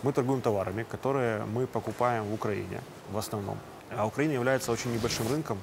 мы 0.03 0.14
торгуем 0.14 0.41
товарами, 0.41 0.83
которые 0.83 1.45
мы 1.45 1.67
покупаем 1.67 2.25
в 2.25 2.33
Украине 2.33 2.81
в 3.12 3.19
основном. 3.19 3.59
А 3.95 4.07
Украина 4.07 4.33
является 4.33 4.73
очень 4.73 4.95
небольшим 4.95 5.29
рынком 5.29 5.59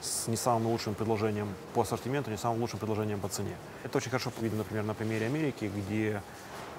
с 0.00 0.28
не 0.28 0.36
самым 0.36 0.68
лучшим 0.68 0.94
предложением 0.94 1.48
по 1.74 1.82
ассортименту, 1.82 2.30
не 2.30 2.38
самым 2.38 2.62
лучшим 2.62 2.78
предложением 2.78 3.20
по 3.20 3.28
цене. 3.28 3.54
Это 3.84 3.98
очень 3.98 4.08
хорошо 4.08 4.32
видно, 4.40 4.58
например, 4.58 4.84
на 4.84 4.94
примере 4.94 5.26
Америки, 5.26 5.70
где 5.76 6.22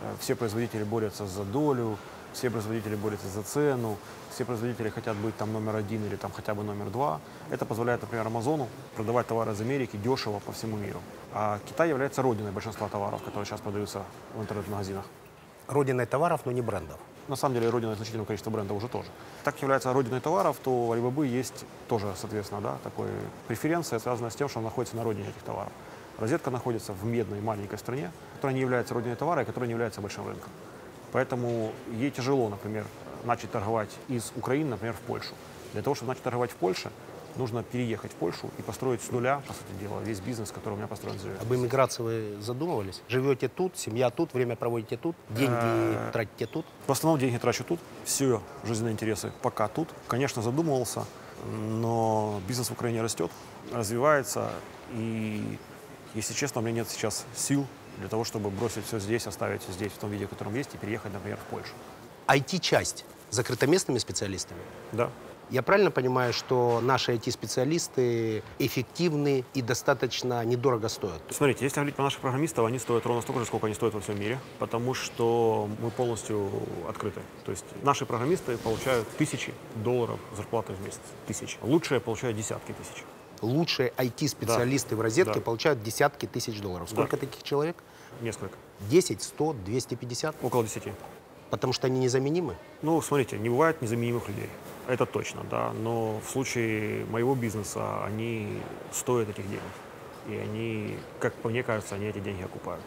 э, 0.02 0.16
все 0.20 0.36
производители 0.36 0.84
борются 0.84 1.28
за 1.28 1.44
долю, 1.44 2.00
все 2.38 2.52
производители 2.52 2.96
борются 2.96 3.28
за 3.28 3.42
цену, 3.42 3.98
все 4.30 4.46
производители 4.46 4.90
хотят 4.90 5.18
быть 5.18 5.36
там 5.38 5.52
номер 5.52 5.76
один 5.76 6.06
или 6.06 6.16
там 6.16 6.32
хотя 6.32 6.54
бы 6.54 6.64
номер 6.64 6.92
два. 6.92 7.20
Это 7.50 7.66
позволяет, 7.66 8.02
например, 8.02 8.28
Амазону 8.28 8.68
продавать 8.96 9.26
товары 9.26 9.54
из 9.54 9.62
Америки 9.62 9.98
дешево 9.98 10.40
по 10.40 10.52
всему 10.52 10.78
миру. 10.78 11.02
А 11.34 11.60
Китай 11.68 11.90
является 11.90 12.22
родиной 12.22 12.52
большинства 12.52 12.88
товаров, 12.90 13.24
которые 13.24 13.46
сейчас 13.46 13.60
продаются 13.60 14.04
в 14.36 14.42
интернет-магазинах. 14.42 15.06
Родиной 15.68 16.06
товаров, 16.06 16.42
но 16.46 16.52
не 16.52 16.62
брендов. 16.62 17.00
На 17.28 17.36
самом 17.36 17.56
деле 17.56 17.70
родиной 17.70 17.96
значительного 17.96 18.28
количества 18.28 18.52
брендов 18.52 18.78
уже 18.78 18.88
тоже. 18.88 19.10
Так 19.44 19.60
является 19.62 19.92
родиной 19.92 20.22
товаров, 20.22 20.58
то 20.64 20.70
у 20.72 20.94
Alibaba 20.94 21.26
есть 21.26 21.66
тоже, 21.90 22.14
соответственно, 22.16 22.62
да, 22.62 22.78
такой 22.84 23.08
преференция, 23.48 23.98
связанная 23.98 24.30
с 24.30 24.36
тем, 24.36 24.48
что 24.48 24.60
он 24.60 24.66
находится 24.66 24.96
на 24.96 25.04
родине 25.04 25.30
этих 25.30 25.42
товаров. 25.42 25.72
Розетка 26.20 26.52
находится 26.52 26.94
в 26.94 27.04
медной 27.04 27.42
маленькой 27.42 27.80
стране, 27.80 28.12
которая 28.36 28.54
не 28.54 28.62
является 28.62 28.94
родиной 28.94 29.16
товара 29.16 29.42
и 29.42 29.46
которая 29.46 29.68
не 29.68 29.74
является 29.74 30.02
большим 30.02 30.28
рынком. 30.28 30.52
Поэтому 31.12 31.72
ей 31.94 32.12
тяжело, 32.12 32.50
например, 32.50 32.86
начать 33.24 33.52
торговать 33.52 33.90
из 34.08 34.32
Украины, 34.36 34.72
например, 34.72 34.94
в 34.94 35.02
Польшу. 35.02 35.34
Для 35.74 35.82
того, 35.82 35.96
чтобы 35.96 36.10
начать 36.10 36.24
торговать 36.24 36.52
в 36.52 36.56
Польше, 36.56 36.92
нужно 37.38 37.64
переехать 37.64 38.12
в 38.12 38.16
Польшу 38.16 38.50
и 38.58 38.62
построить 38.62 39.02
с 39.02 39.12
нуля, 39.12 39.42
по 39.48 39.54
сути 39.54 39.72
дела, 39.80 40.02
весь 40.02 40.20
бизнес, 40.20 40.52
который 40.52 40.74
у 40.74 40.78
меня 40.78 40.88
построен 40.88 41.20
за 41.20 41.30
Об 41.42 41.54
эмиграции 41.54 42.04
вы 42.04 42.42
задумывались? 42.42 43.02
Живете 43.08 43.48
тут, 43.48 43.78
семья 43.78 44.10
тут, 44.10 44.34
время 44.34 44.56
проводите 44.56 44.98
тут, 44.98 45.16
деньги 45.30 45.54
Э, 45.54 46.10
тратите 46.12 46.48
тут? 46.48 46.66
В 46.88 46.92
основном 46.92 47.20
деньги 47.20 47.38
трачу 47.38 47.64
тут, 47.64 47.80
все 48.06 48.42
жизненные 48.64 48.94
интересы 48.94 49.32
пока 49.42 49.68
тут. 49.68 49.90
Конечно, 50.08 50.42
задумывался, 50.42 51.06
но 51.52 52.42
бизнес 52.48 52.70
в 52.70 52.74
Украине 52.74 53.02
растет, 53.02 53.32
развивается, 53.72 54.50
и, 54.94 55.60
если 56.16 56.34
честно, 56.34 56.62
у 56.62 56.64
меня 56.64 56.78
нет 56.78 56.90
сейчас 56.90 57.26
сил 57.36 57.66
для 57.98 58.08
того, 58.08 58.24
чтобы 58.24 58.50
бросить 58.50 58.86
все 58.86 59.00
здесь, 59.00 59.28
оставить 59.28 59.62
здесь 59.64 59.92
в 59.92 59.98
том 59.98 60.12
виде, 60.12 60.26
в 60.26 60.30
котором 60.30 60.56
есть, 60.56 60.74
и 60.74 60.78
переехать, 60.78 61.14
например, 61.14 61.38
в 61.38 61.50
Польшу. 61.50 61.74
IT-часть 62.28 63.06
закрыта 63.30 63.68
местными 63.68 63.98
специалистами? 63.98 64.62
Да. 64.92 65.10
Я 65.50 65.64
правильно 65.64 65.92
понимаю, 65.92 66.34
что 66.34 66.82
наши 66.82 67.14
IT-специалисты 67.14 68.44
эффективны 68.60 69.46
и 69.54 69.62
достаточно 69.62 70.44
недорого 70.44 70.90
стоят? 70.90 71.22
Смотрите, 71.30 71.64
если 71.64 71.78
говорить 71.78 71.96
про 71.96 72.04
наших 72.04 72.20
программистов, 72.20 72.66
они 72.66 72.80
стоят 72.80 73.06
ровно 73.06 73.22
столько 73.22 73.40
же, 73.40 73.46
сколько 73.46 73.68
они 73.68 73.76
стоят 73.76 73.94
во 73.94 74.02
всем 74.02 74.20
мире, 74.20 74.40
потому 74.60 74.94
что 74.94 75.70
мы 75.82 75.90
полностью 75.90 76.52
открыты. 76.90 77.22
То 77.46 77.52
есть 77.52 77.64
наши 77.82 78.06
программисты 78.06 78.58
получают 78.58 79.08
тысячи 79.18 79.54
долларов 79.76 80.20
зарплаты 80.36 80.74
в 80.74 80.82
месяц. 80.82 81.00
Тысячи. 81.28 81.58
Лучшие 81.62 82.02
получают 82.02 82.36
десятки 82.36 82.74
тысяч. 82.74 83.06
Лучшие 83.42 83.94
IT-специалисты 83.98 84.96
в 84.96 85.02
розетке 85.02 85.36
Да. 85.36 85.42
получают 85.42 85.84
десятки 85.84 86.26
тысяч 86.26 86.60
долларов. 86.60 86.90
Сколько 86.90 87.18
таких 87.18 87.44
человек? 87.44 87.76
Несколько. 88.22 88.56
10, 88.90 89.22
100, 89.22 89.54
250? 89.66 90.36
Около 90.42 90.64
десяти. 90.64 90.92
Потому 91.50 91.74
что 91.74 91.88
они 91.88 92.00
незаменимы? 92.00 92.56
Ну, 92.82 93.02
смотрите, 93.02 93.38
не 93.38 93.50
бывает 93.50 93.82
незаменимых 93.82 94.28
людей. 94.28 94.50
Это 94.88 95.06
точно, 95.06 95.44
да. 95.50 95.72
Но 95.74 96.20
в 96.26 96.30
случае 96.30 97.06
моего 97.06 97.36
бизнеса 97.36 98.04
они 98.06 98.60
стоят 98.92 99.30
этих 99.30 99.48
денег. 99.48 99.62
И 100.30 100.36
они, 100.36 100.98
как 101.20 101.34
мне 101.44 101.64
кажется, 101.64 101.96
они 101.96 102.06
эти 102.08 102.20
деньги 102.20 102.44
окупают. 102.44 102.82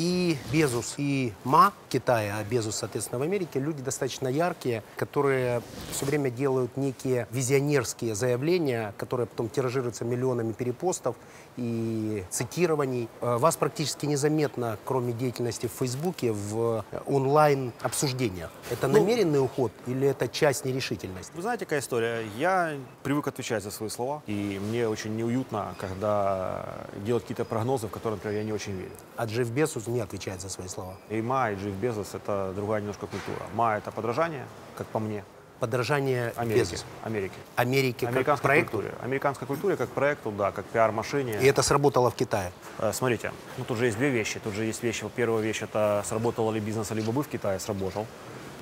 И 0.00 0.38
Безус, 0.50 0.94
и 0.96 1.34
Ма 1.44 1.74
в 1.86 1.92
Китае, 1.92 2.32
а 2.32 2.42
Безус, 2.42 2.76
соответственно, 2.76 3.18
в 3.18 3.22
Америке, 3.22 3.60
люди 3.60 3.82
достаточно 3.82 4.28
яркие, 4.28 4.82
которые 4.96 5.60
все 5.92 6.06
время 6.06 6.30
делают 6.30 6.78
некие 6.78 7.28
визионерские 7.30 8.14
заявления, 8.14 8.94
которые 8.96 9.26
потом 9.26 9.50
тиражируются 9.50 10.06
миллионами 10.06 10.52
перепостов 10.52 11.16
и 11.58 12.24
цитирований. 12.30 13.10
Э, 13.20 13.36
Вас 13.36 13.56
практически 13.56 14.06
незаметно, 14.06 14.78
кроме 14.86 15.12
деятельности 15.12 15.66
в 15.66 15.72
Фейсбуке, 15.72 16.32
в 16.32 16.82
онлайн-обсуждениях. 17.06 18.50
Это 18.70 18.88
намеренный 18.88 19.44
уход 19.44 19.70
или 19.86 20.08
это 20.08 20.28
часть 20.28 20.64
нерешительности? 20.64 21.30
Вы 21.34 21.42
знаете, 21.42 21.66
какая 21.66 21.80
история? 21.80 22.24
Я 22.38 22.72
привык 23.02 23.28
отвечать 23.28 23.62
за 23.62 23.70
свои 23.70 23.90
слова, 23.90 24.22
и 24.26 24.58
мне 24.66 24.88
очень 24.88 25.14
неуютно, 25.14 25.74
когда 25.78 26.64
делать 27.04 27.24
какие-то 27.24 27.44
прогнозы, 27.44 27.88
в 27.88 27.90
которые, 27.90 28.16
например, 28.16 28.38
я 28.38 28.44
не 28.44 28.52
очень 28.54 28.72
верю. 28.72 28.92
А 29.18 29.26
Джефф 29.26 29.50
Безус 29.50 29.89
не 29.90 30.00
отвечает 30.00 30.40
за 30.40 30.48
свои 30.48 30.68
слова. 30.68 30.94
И 31.08 31.20
Ма, 31.22 31.50
и 31.50 31.54
Джефф 31.56 31.74
Безос— 31.74 32.08
это 32.14 32.52
другая 32.54 32.80
немножко 32.80 33.06
культура. 33.06 33.46
Ма— 33.54 33.76
это 33.78 33.90
подражание, 33.90 34.46
как 34.76 34.86
по 34.86 34.98
мне, 34.98 35.24
Подражание 35.60 36.32
Америки. 36.36 36.58
Безусу. 36.60 36.84
Америки. 37.04 37.34
Америке 37.56 38.06
как 38.06 38.14
Американской 38.14 38.48
проекту. 38.48 38.70
культуре. 38.78 38.94
Американской 39.02 39.46
культуре 39.46 39.76
как 39.76 39.90
проекту, 39.90 40.30
да, 40.30 40.52
как 40.52 40.64
пиар-машине. 40.64 41.38
И 41.42 41.46
это 41.46 41.60
сработало 41.62 42.10
в 42.10 42.14
Китае. 42.14 42.50
Э, 42.78 42.92
Смотрите, 42.94 43.30
ну 43.58 43.64
тут 43.64 43.76
же 43.76 43.84
есть 43.84 43.98
две 43.98 44.08
вещи. 44.08 44.40
Тут 44.40 44.54
же 44.54 44.64
есть 44.64 44.82
вещи. 44.82 45.06
Первая 45.14 45.42
вещь 45.42 45.60
это 45.60 46.02
сработало 46.06 46.50
ли 46.50 46.60
бизнес 46.60 46.90
либо 46.92 47.12
бы 47.12 47.22
в 47.22 47.28
Китае, 47.28 47.60
сработал. 47.60 48.06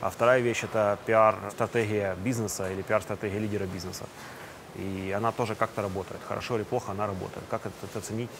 А 0.01 0.11
вторая 0.11 0.41
вещь 0.41 0.65
это 0.65 0.99
пиар-стратегия 1.07 2.17
бизнеса 2.17 2.69
или 2.73 2.83
пиар-стратегия 2.83 3.39
лидера 3.39 3.67
бизнеса. 3.67 4.05
И 4.75 5.15
она 5.17 5.31
тоже 5.31 5.55
как-то 5.55 5.83
работает. 5.83 6.21
Хорошо 6.27 6.57
или 6.57 6.65
плохо, 6.65 6.91
она 6.91 7.07
работает. 7.07 7.45
Как 7.49 7.63
это 7.67 7.99
оценить? 7.99 8.31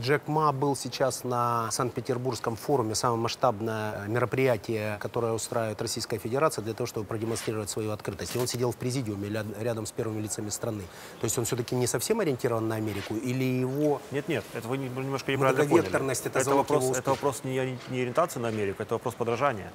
Джек 0.00 0.26
Ма 0.26 0.50
был 0.50 0.74
сейчас 0.74 1.22
на 1.22 1.70
Санкт-Петербургском 1.70 2.56
форуме, 2.56 2.96
самое 2.96 3.20
масштабное 3.20 4.06
мероприятие, 4.08 4.98
которое 4.98 5.32
устраивает 5.32 5.80
Российская 5.80 6.18
Федерация 6.18 6.62
для 6.62 6.74
того, 6.74 6.88
чтобы 6.88 7.06
продемонстрировать 7.06 7.70
свою 7.70 7.92
открытость. 7.92 8.34
И 8.34 8.38
он 8.38 8.48
сидел 8.48 8.72
в 8.72 8.76
президиуме 8.76 9.44
рядом 9.60 9.86
с 9.86 9.92
первыми 9.92 10.20
лицами 10.20 10.48
страны. 10.48 10.82
То 11.20 11.24
есть 11.26 11.38
он 11.38 11.44
все-таки 11.44 11.76
не 11.76 11.86
совсем 11.86 12.18
ориентирован 12.18 12.66
на 12.66 12.74
Америку 12.74 13.14
или 13.14 13.44
его... 13.44 14.00
Нет, 14.10 14.26
нет, 14.26 14.44
это 14.52 14.66
вы 14.66 14.78
не- 14.78 14.88
вы 14.88 15.04
немножко 15.04 15.30
неправильно 15.30 15.62
поняли. 15.70 15.86
Это 16.24 16.44
залог 16.44 16.68
вопрос, 16.68 16.84
это 16.98 17.10
вопрос 17.10 17.40
не, 17.44 17.78
не 17.90 18.00
ориентации 18.00 18.40
на 18.40 18.48
Америку, 18.48 18.82
это 18.82 18.94
вопрос 18.94 19.14
подражания. 19.14 19.70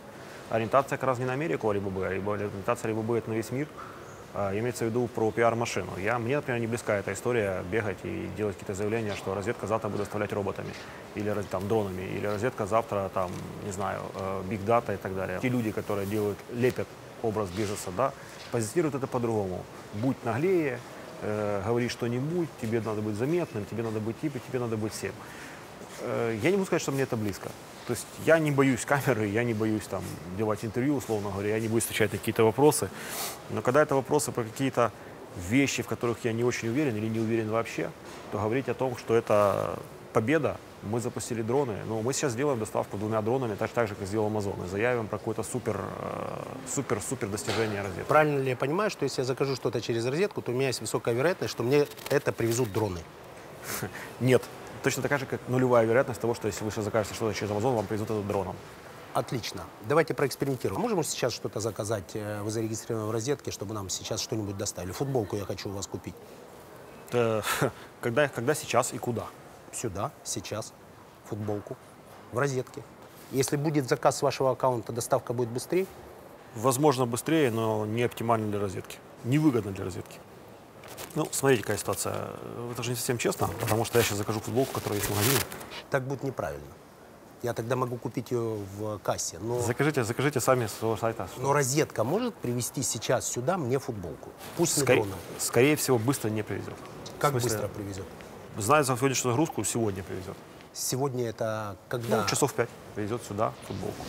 Ориентация 0.50 0.98
как 0.98 1.08
раз 1.08 1.20
не 1.20 1.26
на 1.26 1.34
Америку, 1.34 1.72
либо 1.72 1.90
бы, 1.90 2.10
либо 2.14 2.36
ориентация 2.36 2.90
либо 2.90 3.02
бы 3.04 3.18
это 3.18 3.30
на 3.30 3.36
весь 3.36 3.52
мир. 3.52 3.68
А, 4.34 4.58
имеется 4.58 4.86
в 4.86 4.88
виду 4.90 5.08
про 5.08 5.32
пиар-машину. 5.32 5.92
Я, 5.98 6.20
мне, 6.20 6.36
например, 6.36 6.62
не 6.62 6.68
близка 6.68 6.96
эта 6.96 7.14
история 7.14 7.64
бегать 7.72 7.98
и 8.04 8.30
делать 8.38 8.56
какие-то 8.56 8.76
заявления, 8.76 9.16
что 9.16 9.34
розетка 9.34 9.66
завтра 9.66 9.90
будет 9.90 10.02
доставлять 10.02 10.32
роботами 10.34 10.72
или 11.16 11.34
там, 11.50 11.68
дронами, 11.68 12.04
или 12.04 12.28
розетка 12.28 12.68
завтра, 12.68 13.10
там, 13.14 13.32
не 13.66 13.72
знаю, 13.72 14.02
биг 14.48 14.64
дата 14.66 14.94
и 14.94 14.98
так 14.98 15.16
далее. 15.16 15.40
Те 15.42 15.50
люди, 15.50 15.72
которые 15.72 16.06
делают, 16.06 16.38
лепят 16.54 16.88
образ 17.24 17.50
бизнеса, 17.50 17.90
да, 17.98 18.14
позиционируют 18.52 18.96
это 18.96 19.08
по-другому. 19.08 19.64
Будь 19.96 20.24
наглее, 20.24 20.80
э, 21.22 21.62
говори 21.66 21.90
что-нибудь, 21.90 22.50
тебе 22.62 22.82
надо 22.82 23.02
быть 23.02 23.16
заметным, 23.16 23.66
тебе 23.66 23.84
надо 23.84 24.00
быть 24.00 24.20
типа, 24.22 24.40
тебе 24.48 24.60
надо 24.60 24.78
быть 24.78 24.94
всем. 24.94 25.12
Э, 26.02 26.38
Я 26.42 26.52
не 26.52 26.58
могу 26.58 26.66
сказать, 26.66 26.82
что 26.84 26.92
мне 26.92 27.04
это 27.04 27.18
близко. 27.18 27.50
То 27.90 27.94
есть 27.94 28.06
я 28.24 28.38
не 28.38 28.52
боюсь 28.52 28.86
камеры, 28.86 29.26
я 29.26 29.44
не 29.44 29.56
боюсь 29.56 29.88
там 29.90 30.04
делать 30.38 30.64
интервью, 30.64 30.98
условно 30.98 31.32
говоря, 31.32 31.56
я 31.56 31.60
не 31.60 31.68
боюсь 31.68 31.86
отвечать 31.86 32.12
на 32.12 32.20
какие-то 32.20 32.44
вопросы. 32.44 32.92
Но 33.50 33.64
когда 33.64 33.82
это 33.82 33.96
вопросы 33.96 34.32
про 34.32 34.44
какие-то 34.44 34.92
вещи, 35.50 35.82
в 35.82 35.88
которых 35.88 36.24
я 36.24 36.32
не 36.32 36.44
очень 36.44 36.68
уверен 36.68 36.96
или 36.96 37.08
не 37.08 37.20
уверен 37.20 37.50
вообще, 37.50 37.90
то 38.32 38.38
говорить 38.38 38.70
о 38.70 38.76
том, 38.76 38.96
что 38.96 39.16
это 39.16 39.80
победа, 40.14 40.58
мы 40.84 41.00
запустили 41.00 41.42
дроны, 41.42 41.78
но 41.88 42.04
мы 42.04 42.14
сейчас 42.14 42.34
сделаем 42.34 42.60
доставку 42.60 42.96
двумя 42.96 43.24
дронами, 43.24 43.56
так, 43.56 43.72
так 43.72 43.88
же, 43.88 43.96
как 43.96 44.08
сделал 44.08 44.30
Amazon, 44.30 44.64
и 44.68 44.70
заявим 44.70 45.08
про 45.08 45.18
какое-то 45.18 45.42
супер, 45.42 45.82
э, 45.82 46.44
супер, 46.72 47.02
супер 47.02 47.28
достижение 47.28 47.82
розетки. 47.82 48.08
Правильно 48.08 48.38
ли 48.40 48.52
я 48.52 48.56
понимаю, 48.56 48.92
что 48.92 49.04
если 49.04 49.22
я 49.22 49.26
закажу 49.26 49.56
что-то 49.56 49.82
через 49.82 50.06
розетку, 50.06 50.44
то 50.44 50.52
у 50.52 50.54
меня 50.54 50.68
есть 50.68 50.82
высокая 50.82 51.16
вероятность, 51.16 51.52
что 51.52 51.64
мне 51.64 51.88
это 52.12 52.32
привезут 52.34 52.72
дроны? 52.72 53.00
Нет. 54.20 54.44
Точно 54.84 55.02
такая 55.04 55.20
же, 55.20 55.26
как 55.26 55.42
нулевая 55.50 55.86
вероятность 55.86 56.22
того, 56.22 56.34
что 56.34 56.48
если 56.48 56.64
вы 56.64 56.72
сейчас 56.72 56.86
закажете 56.86 57.14
что-то 57.16 57.34
через 57.34 57.52
Amazon, 57.52 57.76
вам 57.76 57.86
привезут 57.86 58.12
это 58.12 58.22
дроном. 58.22 58.56
Отлично. 59.14 59.64
Давайте 59.88 60.14
проэкспериментируем. 60.14 60.82
Можем 60.82 61.04
сейчас 61.04 61.34
что-то 61.34 61.60
заказать? 61.60 62.12
э, 62.14 62.42
Вы 62.44 62.52
зарегистрированы 62.52 63.08
в 63.08 63.12
розетке, 63.12 63.52
чтобы 63.52 63.74
нам 63.74 63.90
сейчас 63.90 64.22
что-нибудь 64.22 64.56
доставили. 64.58 64.92
Футболку 64.92 65.36
я 65.36 65.46
хочу 65.46 65.70
у 65.70 65.74
вас 65.74 65.88
купить. 65.88 66.16
Это 67.10 67.44
когда, 68.02 68.28
когда 68.30 68.54
сейчас 68.54 68.94
и 68.94 68.98
куда? 69.00 69.26
Сюда, 69.74 70.12
сейчас, 70.24 70.74
футболку, 71.26 71.76
в 72.32 72.38
розетке. 72.38 72.84
Если 73.32 73.58
будет 73.58 73.90
заказ 73.90 74.18
с 74.18 74.22
вашего 74.22 74.52
аккаунта, 74.52 74.94
доставка 74.94 75.34
будет 75.34 75.50
быстрее. 75.50 75.86
Возможно, 76.56 77.06
быстрее, 77.06 77.52
но 77.52 77.86
не 77.86 78.04
оптимально 78.04 78.50
для 78.50 78.60
розетки. 78.60 78.98
Невыгодно 79.24 79.72
для 79.72 79.84
розетки. 79.86 80.20
Ну, 81.16 81.28
смотрите, 81.32 81.64
какая 81.64 81.78
ситуация. 81.78 82.30
Это 82.72 82.84
же 82.84 82.92
не 82.92 82.96
совсем 82.96 83.18
честно, 83.18 83.48
потому 83.60 83.86
что 83.86 83.98
я 83.98 84.04
сейчас 84.04 84.18
закажу 84.18 84.40
футболку, 84.40 84.74
которая 84.74 85.00
есть 85.00 85.10
в 85.10 85.14
магазине. 85.16 85.40
Так 85.90 86.04
будет 86.04 86.24
неправильно. 86.24 86.68
Я 87.42 87.54
тогда 87.54 87.76
могу 87.78 87.96
купить 87.98 88.32
ее 88.32 88.58
в 88.78 89.00
кассе. 89.00 89.40
Но, 89.40 89.62
Закажите, 89.62 90.04
закажите 90.04 90.40
сами 90.42 90.68
с 90.68 90.74
своего 90.74 90.98
сайта. 90.98 91.28
но 91.38 91.54
розетка 91.54 92.04
может 92.04 92.36
привезти 92.36 92.84
сейчас 92.84 93.28
сюда 93.28 93.58
мне 93.58 93.80
футболку. 93.80 94.30
Пусть 94.58 94.80
Скорее, 94.80 95.06
скорее 95.38 95.76
всего, 95.78 95.98
быстро 95.98 96.30
не 96.30 96.44
привезет. 96.44 96.76
Как 97.18 97.34
быстро 97.34 97.68
привезет? 97.70 98.06
Зная 98.58 98.84
за 98.84 98.98
сегодняшнюю 98.98 99.32
нагрузку, 99.32 99.64
сегодня 99.64 100.04
привезет. 100.04 100.36
Сегодня 100.74 101.30
это 101.30 101.76
когда? 101.88 102.22
Ну, 102.22 102.28
часов 102.28 102.54
пять 102.54 102.70
привезет 102.96 103.22
сюда 103.24 103.54
футболку. 103.68 104.04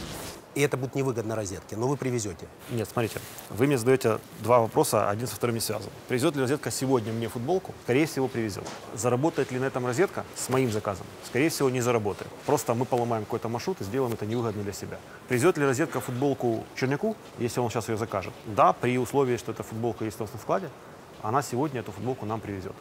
И 0.57 0.63
это 0.63 0.77
будет 0.77 0.97
невыгодно 0.97 1.37
розетке, 1.37 1.77
но 1.77 1.87
вы 1.87 1.97
привезете. 1.97 2.49
Нет, 2.71 2.89
смотрите, 2.93 3.21
вы 3.51 3.69
мне 3.69 3.79
задаете 3.79 4.19
два 4.41 4.59
вопроса, 4.59 5.09
один 5.09 5.29
со 5.29 5.37
вторым 5.37 5.55
не 5.55 5.61
связан. 5.61 5.91
Привезет 6.09 6.35
ли 6.35 6.41
розетка 6.41 6.73
сегодня 6.73 7.13
мне 7.13 7.29
футболку? 7.29 7.73
Скорее 7.85 8.07
всего, 8.07 8.27
привезет. 8.27 8.65
Заработает 8.95 9.53
ли 9.53 9.61
на 9.61 9.67
этом 9.67 9.87
розетка 9.87 10.25
с 10.35 10.49
моим 10.49 10.73
заказом? 10.73 11.07
Скорее 11.25 11.51
всего, 11.51 11.71
не 11.71 11.81
заработает. 11.81 12.31
Просто 12.47 12.75
мы 12.75 12.85
поломаем 12.85 13.25
какой-то 13.25 13.49
маршрут 13.49 13.81
и 13.81 13.85
сделаем 13.85 14.13
это 14.13 14.27
невыгодно 14.27 14.65
для 14.65 14.73
себя. 14.73 14.99
Привезет 15.29 15.57
ли 15.57 15.65
розетка 15.65 16.01
футболку 16.01 16.65
Черняку, 16.75 17.17
если 17.39 17.61
он 17.61 17.71
сейчас 17.71 17.89
ее 17.89 17.97
закажет? 17.97 18.35
Да, 18.47 18.73
при 18.73 18.99
условии, 18.99 19.37
что 19.37 19.53
эта 19.53 19.63
футболка 19.63 20.05
есть 20.05 20.19
у 20.19 20.25
нас 20.25 20.33
на 20.33 20.41
складе, 20.41 20.69
она 21.23 21.43
сегодня 21.43 21.81
эту 21.81 21.93
футболку 21.93 22.27
нам 22.27 22.41
привезет. 22.41 22.75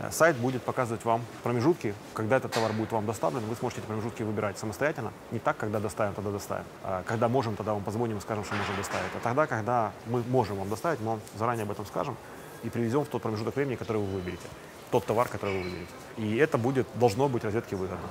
Э, 0.00 0.10
Сайт 0.10 0.36
будет 0.36 0.62
показывать 0.62 1.04
вам 1.04 1.24
промежутки, 1.42 1.94
когда 2.14 2.36
этот 2.36 2.52
товар 2.52 2.72
будет 2.72 2.92
вам 2.92 3.06
доставлен. 3.06 3.40
Вы 3.40 3.54
сможете 3.56 3.80
эти 3.80 3.86
промежутки 3.86 4.22
выбирать 4.22 4.58
самостоятельно. 4.58 5.12
Не 5.30 5.38
так, 5.38 5.56
когда 5.56 5.80
доставим, 5.80 6.14
тогда 6.14 6.30
доставим. 6.30 6.64
А 6.82 7.02
когда 7.04 7.28
можем, 7.28 7.56
тогда 7.56 7.74
вам 7.74 7.82
позвоним 7.82 8.18
и 8.18 8.20
скажем, 8.20 8.44
что 8.44 8.54
можем 8.54 8.76
доставить. 8.76 9.10
А 9.16 9.20
тогда, 9.22 9.46
когда 9.46 9.92
мы 10.06 10.22
можем 10.28 10.56
вам 10.56 10.68
доставить, 10.68 11.00
мы 11.00 11.06
вам 11.12 11.20
заранее 11.36 11.64
об 11.64 11.70
этом 11.70 11.86
скажем 11.86 12.16
и 12.62 12.70
привезем 12.70 13.04
в 13.04 13.08
тот 13.08 13.22
промежуток 13.22 13.56
времени, 13.56 13.76
который 13.76 13.98
вы 13.98 14.06
выберете. 14.06 14.46
Тот 14.90 15.04
товар, 15.04 15.28
который 15.28 15.58
вы 15.58 15.62
выберете. 15.64 15.92
И 16.16 16.36
это 16.36 16.58
будет, 16.58 16.86
должно 16.94 17.28
быть 17.28 17.44
розетке 17.44 17.76
выгодно. 17.76 18.08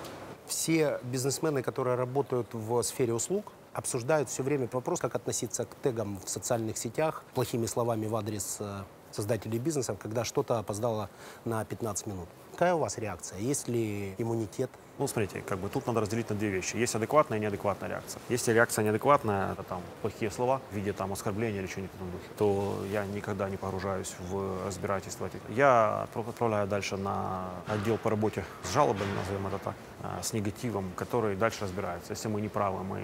Все 0.48 1.00
бизнесмены, 1.04 1.63
которые 1.63 1.96
работают 1.96 2.48
в 2.54 2.84
сфере 2.84 3.13
услуг, 3.13 3.52
обсуждают 3.74 4.30
все 4.30 4.44
время 4.44 4.68
вопрос, 4.72 5.00
как 5.00 5.16
относиться 5.16 5.66
к 5.66 5.75
тегам 5.82 6.20
в 6.24 6.30
социальных 6.30 6.78
сетях, 6.78 7.24
плохими 7.34 7.66
словами 7.66 8.06
в 8.06 8.16
адрес 8.16 8.58
э, 8.60 8.84
создателей 9.15 9.60
бизнеса, 9.60 9.96
когда 10.00 10.24
что-то 10.24 10.60
опоздало 10.60 11.10
на 11.46 11.63
15 11.65 12.08
минут. 12.08 12.27
Какая 12.51 12.75
у 12.75 12.79
вас 12.79 12.98
реакция? 12.98 13.39
Есть 13.39 13.67
ли 13.67 14.13
иммунитет? 14.17 14.70
Ну, 15.00 15.08
смотрите, 15.08 15.41
как 15.41 15.58
бы 15.58 15.70
тут 15.70 15.88
надо 15.88 16.01
разделить 16.01 16.29
на 16.29 16.36
две 16.36 16.50
вещи. 16.50 16.75
Есть 16.75 16.93
адекватная 16.93 17.39
и 17.39 17.41
неадекватная 17.41 17.89
реакция. 17.89 18.22
Если 18.29 18.53
реакция 18.53 18.84
неадекватная, 18.84 19.53
это 19.53 19.63
там 19.63 19.82
плохие 20.03 20.29
слова 20.29 20.62
в 20.72 20.75
виде 20.75 20.93
там 20.93 21.12
оскорбления 21.12 21.62
или 21.62 21.67
чего-нибудь 21.67 21.91
в 21.93 21.96
этом 21.96 22.12
духе, 22.12 22.25
то 22.38 22.86
я 22.91 23.03
никогда 23.05 23.50
не 23.50 23.58
погружаюсь 23.58 24.13
в 24.29 24.67
разбирательство. 24.67 25.27
Я 25.50 26.03
отправляю 26.03 26.67
дальше 26.67 26.96
на 26.96 27.50
отдел 27.67 27.98
по 27.98 28.12
работе 28.12 28.46
с 28.62 28.72
жалобами, 28.72 29.12
назовем 29.15 29.48
это 29.48 29.58
так, 29.58 29.75
а, 30.03 30.22
с 30.22 30.32
негативом, 30.32 30.91
который 30.96 31.36
дальше 31.36 31.63
разбирается. 31.63 32.12
Если 32.12 32.27
мы 32.27 32.39
не 32.39 32.50
правы, 32.50 32.84
мы 32.84 33.01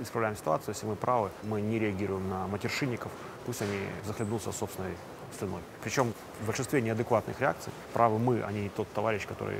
исправляем 0.00 0.34
ситуацию. 0.34 0.74
Если 0.74 0.86
мы 0.86 0.96
правы, 0.96 1.28
мы 1.42 1.60
не 1.60 1.78
реагируем 1.78 2.26
на 2.30 2.46
матершинников. 2.46 3.12
Пусть 3.44 3.60
они 3.60 3.78
захлебнутся 4.06 4.50
собственной 4.50 4.94
слюной. 5.38 5.60
Причем 5.82 6.12
в 6.42 6.46
большинстве 6.46 6.80
неадекватных 6.80 7.40
реакций 7.40 7.72
правы 7.92 8.18
мы, 8.18 8.42
а 8.42 8.52
не 8.52 8.68
тот 8.68 8.88
товарищ, 8.92 9.26
который 9.26 9.58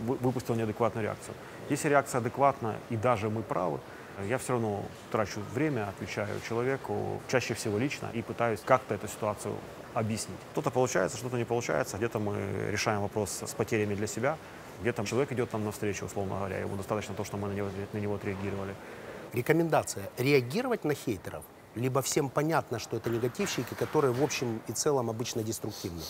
вы- 0.00 0.16
выпустил 0.16 0.54
неадекватную 0.54 1.04
реакцию. 1.04 1.34
Если 1.70 1.88
реакция 1.88 2.18
адекватна 2.18 2.76
и 2.90 2.96
даже 2.96 3.30
мы 3.30 3.42
правы, 3.42 3.78
я 4.28 4.36
все 4.38 4.52
равно 4.52 4.84
трачу 5.10 5.40
время, 5.54 5.88
отвечаю 5.88 6.40
человеку, 6.48 7.20
чаще 7.28 7.54
всего 7.54 7.78
лично, 7.78 8.08
и 8.12 8.22
пытаюсь 8.22 8.60
как-то 8.64 8.94
эту 8.94 9.08
ситуацию 9.08 9.54
объяснить. 9.94 10.38
Что-то 10.52 10.70
получается, 10.70 11.16
что-то 11.16 11.36
не 11.38 11.44
получается. 11.44 11.96
Где-то 11.96 12.18
мы 12.18 12.36
решаем 12.70 13.00
вопрос 13.00 13.42
с 13.42 13.54
потерями 13.54 13.94
для 13.94 14.06
себя, 14.06 14.36
где-то 14.82 15.04
человек 15.04 15.32
идет 15.32 15.52
нам 15.52 15.64
навстречу, 15.64 16.04
условно 16.06 16.36
говоря, 16.36 16.58
ему 16.58 16.76
достаточно 16.76 17.14
то, 17.14 17.24
что 17.24 17.36
мы 17.36 17.48
на 17.48 17.52
него, 17.52 17.68
на 17.92 17.98
него 17.98 18.14
отреагировали. 18.14 18.74
Рекомендация– 19.32 20.10
реагировать 20.18 20.84
на 20.84 20.94
хейтеров, 20.94 21.44
либо 21.74 22.02
всем 22.02 22.28
понятно, 22.28 22.78
что 22.78 22.96
это 22.96 23.10
негативщики, 23.10 23.74
которые 23.74 24.12
в 24.12 24.22
общем 24.22 24.60
и 24.68 24.72
целом 24.72 25.10
обычно 25.10 25.42
деструктивны. 25.42 26.02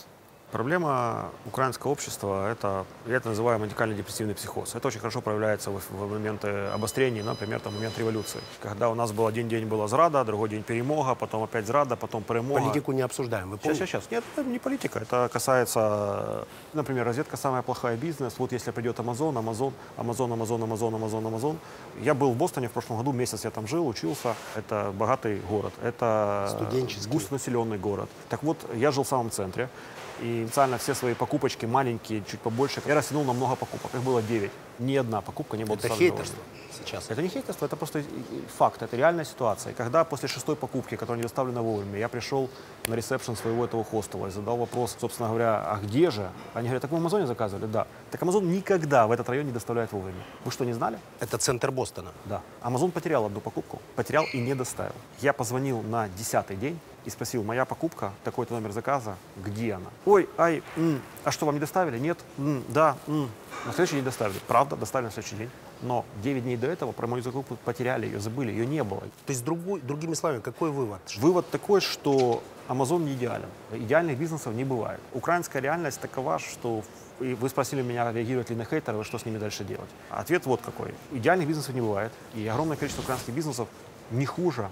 Проблема 0.53 1.31
украинского 1.47 1.93
общества– 1.93 2.53
это, 2.53 2.85
я 3.07 3.17
это 3.17 3.31
называю 3.31 3.59
маникально-депрессивный 3.59 4.35
психоз. 4.35 4.75
Это 4.75 4.89
очень 4.89 5.01
хорошо 5.01 5.23
проявляется 5.23 5.71
в, 5.71 5.81
в 5.91 6.11
моменты 6.11 6.49
обострения, 6.75 7.25
например, 7.25 7.59
там, 7.61 7.75
момент 7.75 7.99
революции. 7.99 8.39
Когда 8.61 8.91
у 8.91 8.95
нас 8.95 9.13
был 9.13 9.27
один 9.27 9.49
день 9.49 9.65
была 9.67 9.89
зрада, 9.89 10.23
другой 10.25 10.51
день 10.51 10.63
перемога, 10.63 11.15
потом 11.15 11.43
опять 11.43 11.67
зрада, 11.67 11.97
потом 11.97 12.23
перемога. 12.23 12.61
Политику 12.61 12.93
не 12.93 13.01
обсуждаем. 13.01 13.49
Вы 13.49 13.57
помните? 13.57 13.87
сейчас, 13.87 14.03
сейчас. 14.03 14.11
Нет, 14.11 14.25
это 14.37 14.47
не 14.47 14.59
политика. 14.59 14.99
Это 14.99 15.31
касается, 15.33 16.47
например, 16.75 17.07
розетка 17.07 17.39
самая 17.39 17.63
плохая 17.63 17.97
бизнес. 17.97 18.35
Вот 18.37 18.53
если 18.53 18.73
придет 18.73 18.99
Amazon, 18.99 19.33
Amazon, 19.33 19.73
Amazon, 19.97 20.37
Amazon, 20.37 20.61
Amazon, 20.61 20.93
Amazon, 20.93 21.33
Amazon. 21.33 21.57
Я 22.03 22.13
был 22.13 22.31
в 22.31 22.37
Бостоне 22.37 22.69
в 22.69 22.73
прошлом 22.73 22.99
году, 22.99 23.13
месяц 23.13 23.45
я 23.45 23.51
там 23.51 23.67
жил, 23.67 23.89
учился. 23.89 24.35
Это 24.55 24.93
богатый 24.93 25.41
город. 25.49 25.73
Это 25.83 26.47
густонаселенный 27.11 27.79
город. 27.79 28.11
Так 28.29 28.43
вот, 28.43 28.59
я 28.75 28.91
жил 28.91 29.05
в 29.05 29.09
самом 29.09 29.31
центре. 29.31 29.71
И 30.23 30.45
специально 30.47 30.79
все 30.79 30.95
свои 30.95 31.15
покупочки, 31.15 31.67
маленькие, 31.67 32.23
чуть 32.31 32.39
побольше, 32.41 32.81
я 32.87 32.95
растянул 32.95 33.25
на 33.25 33.33
много 33.33 33.57
покупок. 33.57 33.93
Их 33.93 34.03
было 34.03 34.23
9. 34.23 34.51
Ни 34.83 34.97
одна 34.97 35.21
покупка 35.21 35.57
не 35.57 35.65
была 35.65 35.77
Это 35.77 35.89
хейтерство 35.89 36.39
сейчас. 36.73 37.11
это 37.11 37.23
не 37.23 37.29
хейтерство, 37.29 37.67
это 37.67 37.77
просто 37.77 38.03
факт, 38.59 38.83
это 38.83 38.97
реальная 38.97 39.25
ситуация. 39.25 39.73
И 39.73 39.75
когда 39.75 40.05
после 40.05 40.29
шестой 40.29 40.57
покупки, 40.57 40.97
которая 40.97 41.19
не 41.19 41.23
доставлена 41.23 41.63
вовремя, 41.63 41.99
я 41.99 42.09
пришел 42.09 42.51
на 42.89 42.95
ресепшн 42.95 43.37
своего 43.37 43.65
этого 43.65 43.85
хостела 43.85 44.27
и 44.27 44.31
задал 44.31 44.57
вопрос, 44.57 44.97
собственно 45.01 45.29
говоря, 45.29 45.63
а 45.65 45.79
где 45.83 46.11
же? 46.11 46.29
Они 46.55 46.67
говорят, 46.67 46.83
так 46.83 46.91
мы 46.91 46.97
в 46.99 47.01
Амазоне 47.01 47.27
заказывали, 47.27 47.67
да. 47.67 47.87
Так 48.11 48.23
Амазон 48.23 48.51
никогда 48.51 49.07
в 49.07 49.13
этот 49.13 49.29
район 49.29 49.47
не 49.47 49.53
доставляет 49.53 49.93
вовремя. 49.93 50.23
Вы 50.45 50.51
что, 50.51 50.65
не 50.65 50.73
знали? 50.73 50.99
Это 51.21 51.39
центр 51.39 51.71
Бостона. 51.71 52.11
Да. 52.25 52.41
Амазон 52.61 52.91
потерял 52.91 53.25
одну 53.25 53.41
покупку, 53.41 53.81
потерял 53.95 54.25
и 54.33 54.39
не 54.39 54.55
доставил. 54.55 54.95
Я 55.21 55.33
позвонил 55.33 55.83
на 55.83 56.09
десятый 56.09 56.57
день 56.57 56.79
и 57.05 57.11
спросил, 57.11 57.43
моя 57.45 57.65
покупка, 57.65 58.13
такой-то 58.25 58.55
номер 58.55 58.73
заказа, 58.73 59.17
где 59.37 59.75
она? 59.75 59.91
Ой, 60.07 60.29
ай, 60.39 60.63
м, 60.77 61.01
а 61.25 61.31
что, 61.31 61.47
вам 61.47 61.55
не 61.57 61.61
доставили? 61.61 61.99
Нет? 61.99 62.19
М, 62.39 62.65
да, 62.69 62.97
м. 63.07 63.29
На 63.67 63.73
следующий 63.73 63.97
день 63.97 64.05
доставили. 64.05 64.39
Правда, 64.49 64.77
доставили 64.77 65.07
на 65.07 65.13
следующий 65.13 65.37
день. 65.37 65.51
Но 65.83 66.05
9 66.23 66.43
дней 66.43 66.57
до 66.57 66.67
этого 66.67 66.93
про 66.93 67.07
мою 67.07 67.23
закупку 67.23 67.57
потеряли 67.65 68.07
ее, 68.07 68.19
забыли, 68.21 68.51
ее 68.51 68.67
не 68.67 68.83
было. 68.83 69.01
То 69.01 69.33
есть, 69.33 69.45
другой- 69.45 69.81
другими 69.81 70.15
словами, 70.15 70.41
какой 70.41 70.71
вывод? 70.71 71.01
Вывод 71.19 71.49
такой, 71.51 71.81
что 71.81 72.43
Amazon 72.69 73.05
не 73.05 73.13
идеален. 73.15 73.49
Идеальных 73.73 74.19
бизнесов 74.19 74.55
не 74.55 74.65
бывает. 74.65 75.01
Украинская 75.13 75.63
реальность 75.63 76.01
такова, 76.01 76.39
что 76.39 76.83
и 77.21 77.35
вы 77.35 77.49
спросили 77.49 77.83
меня, 77.83 78.11
реагировать 78.13 78.51
ли 78.51 78.57
на 78.57 78.65
хейтеров, 78.65 79.03
и 79.03 79.05
что 79.05 79.19
с 79.19 79.25
ними 79.27 79.39
дальше 79.39 79.65
делать. 79.65 79.91
Ответ 80.11 80.47
вот 80.47 80.61
какой. 80.61 80.95
Идеальных 81.13 81.47
бизнесов 81.47 81.75
не 81.75 81.81
бывает. 81.81 82.11
И 82.35 82.47
огромное 82.49 82.77
количество 82.77 83.03
украинских 83.03 83.35
бизнесов 83.35 83.69
не 84.11 84.27
хуже 84.27 84.69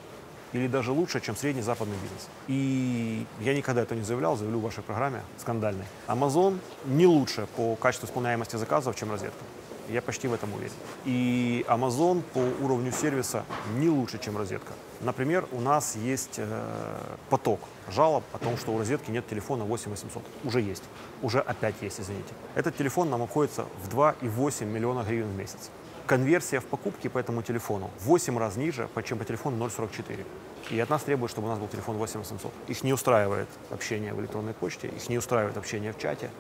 или 0.53 0.67
даже 0.67 0.93
лучше, 0.93 1.21
чем 1.21 1.37
средний 1.37 1.63
западный 1.63 1.97
бизнес. 2.03 2.29
И 2.49 3.27
я 3.41 3.55
никогда 3.55 3.83
это 3.83 3.95
не 3.95 4.03
заявлял, 4.03 4.37
заявлю 4.37 4.59
в 4.59 4.63
вашей 4.63 4.83
программе 4.83 5.23
скандальной. 5.39 5.85
Amazon 6.09 6.59
не 6.85 7.07
лучше 7.07 7.47
по 7.57 7.77
качеству 7.77 8.07
исполняемости 8.07 8.57
заказов, 8.57 8.97
чем 8.97 9.11
розетка. 9.11 9.45
Я 9.89 10.03
почти 10.03 10.29
в 10.29 10.35
этом 10.35 10.53
уверен. 10.55 10.73
И 11.05 11.65
Amazon 11.69 12.23
по 12.33 12.39
уровню 12.65 12.93
сервиса 12.93 13.45
не 13.77 13.89
лучше, 13.89 14.19
чем 14.19 14.37
розетка. 14.37 14.73
Например, 15.01 15.47
у 15.51 15.61
нас 15.61 15.97
есть 15.97 16.35
э, 16.37 17.17
поток 17.29 17.59
жалоб 17.89 18.23
о 18.33 18.39
том, 18.39 18.57
что 18.57 18.73
у 18.73 18.79
розетки 18.79 19.11
нет 19.11 19.27
телефона 19.29 19.65
8800. 19.65 20.23
Уже 20.45 20.61
есть. 20.61 20.85
Уже 21.23 21.41
опять 21.41 21.75
есть, 21.81 22.01
извините. 22.01 22.33
Этот 22.55 22.77
телефон 22.77 23.11
нам 23.11 23.23
обходится 23.23 23.67
в 23.83 23.95
2,8 23.95 24.65
миллиона 24.65 25.03
гривен 25.03 25.29
в 25.29 25.37
месяц. 25.37 25.71
Конверсия 26.11 26.59
в 26.59 26.65
покупке 26.65 27.09
по 27.09 27.19
этому 27.19 27.41
телефону 27.41 27.89
в 28.01 28.07
8 28.07 28.37
раз 28.37 28.57
ниже, 28.57 28.89
чем 29.05 29.17
по 29.17 29.25
телефону 29.25 29.71
044. 29.71 30.25
И 30.71 30.81
от 30.81 30.91
нас 30.91 31.03
требуют, 31.03 31.31
чтобы 31.31 31.47
у 31.47 31.51
нас 31.51 31.61
был 31.61 31.69
телефон 31.69 31.99
8800. 31.99 32.53
Их 32.67 32.83
не 32.83 32.93
устраивает 32.93 33.47
общение 33.71 34.13
в 34.13 34.21
электронной 34.21 34.53
почте, 34.53 34.89
их 34.89 35.09
не 35.09 35.19
устраивает 35.19 35.57
общение 35.57 35.93
в 35.93 35.99
чате, 35.99 36.31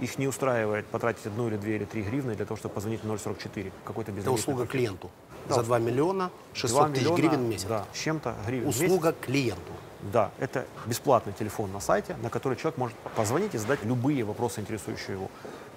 их 0.00 0.16
не 0.16 0.28
устраивает 0.28 0.86
потратить 0.86 1.26
одну 1.26 1.48
или 1.48 1.58
две 1.58 1.76
или 1.76 1.84
три 1.84 2.04
гривны 2.04 2.36
для 2.36 2.46
того, 2.46 2.56
чтобы 2.56 2.74
позвонить 2.74 3.04
на 3.04 3.18
044. 3.18 3.70
Какой-то 3.84 4.12
Это 4.12 4.30
услуга 4.30 4.60
пакет. 4.60 4.72
клиенту. 4.72 5.10
Да, 5.46 5.56
За 5.56 5.62
2 5.62 5.78
миллиона 5.78 6.30
2 6.54 6.54
600 6.54 6.92
тысяч 6.92 7.02
миллиона, 7.02 7.16
гривен 7.18 7.44
в 7.44 7.48
месяц. 7.50 7.66
Да, 7.68 7.84
с 7.92 7.98
чем-то 7.98 8.34
гривен 8.46 8.62
в 8.62 8.66
месяц. 8.68 8.82
Услуга 8.82 9.12
клиенту. 9.12 9.72
Да, 10.10 10.30
это 10.38 10.64
бесплатный 10.86 11.34
телефон 11.34 11.70
на 11.70 11.80
сайте, 11.80 12.16
на 12.22 12.30
который 12.30 12.56
человек 12.56 12.78
может 12.78 12.96
позвонить 13.14 13.54
и 13.54 13.58
задать 13.58 13.84
любые 13.84 14.24
вопросы, 14.24 14.60
интересующие 14.62 15.16
его. 15.16 15.30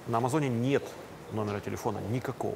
На 0.07 0.19
Амазоне 0.19 0.47
нет 0.47 0.83
номера 1.33 1.59
телефона 1.59 1.99
никакого. 2.11 2.55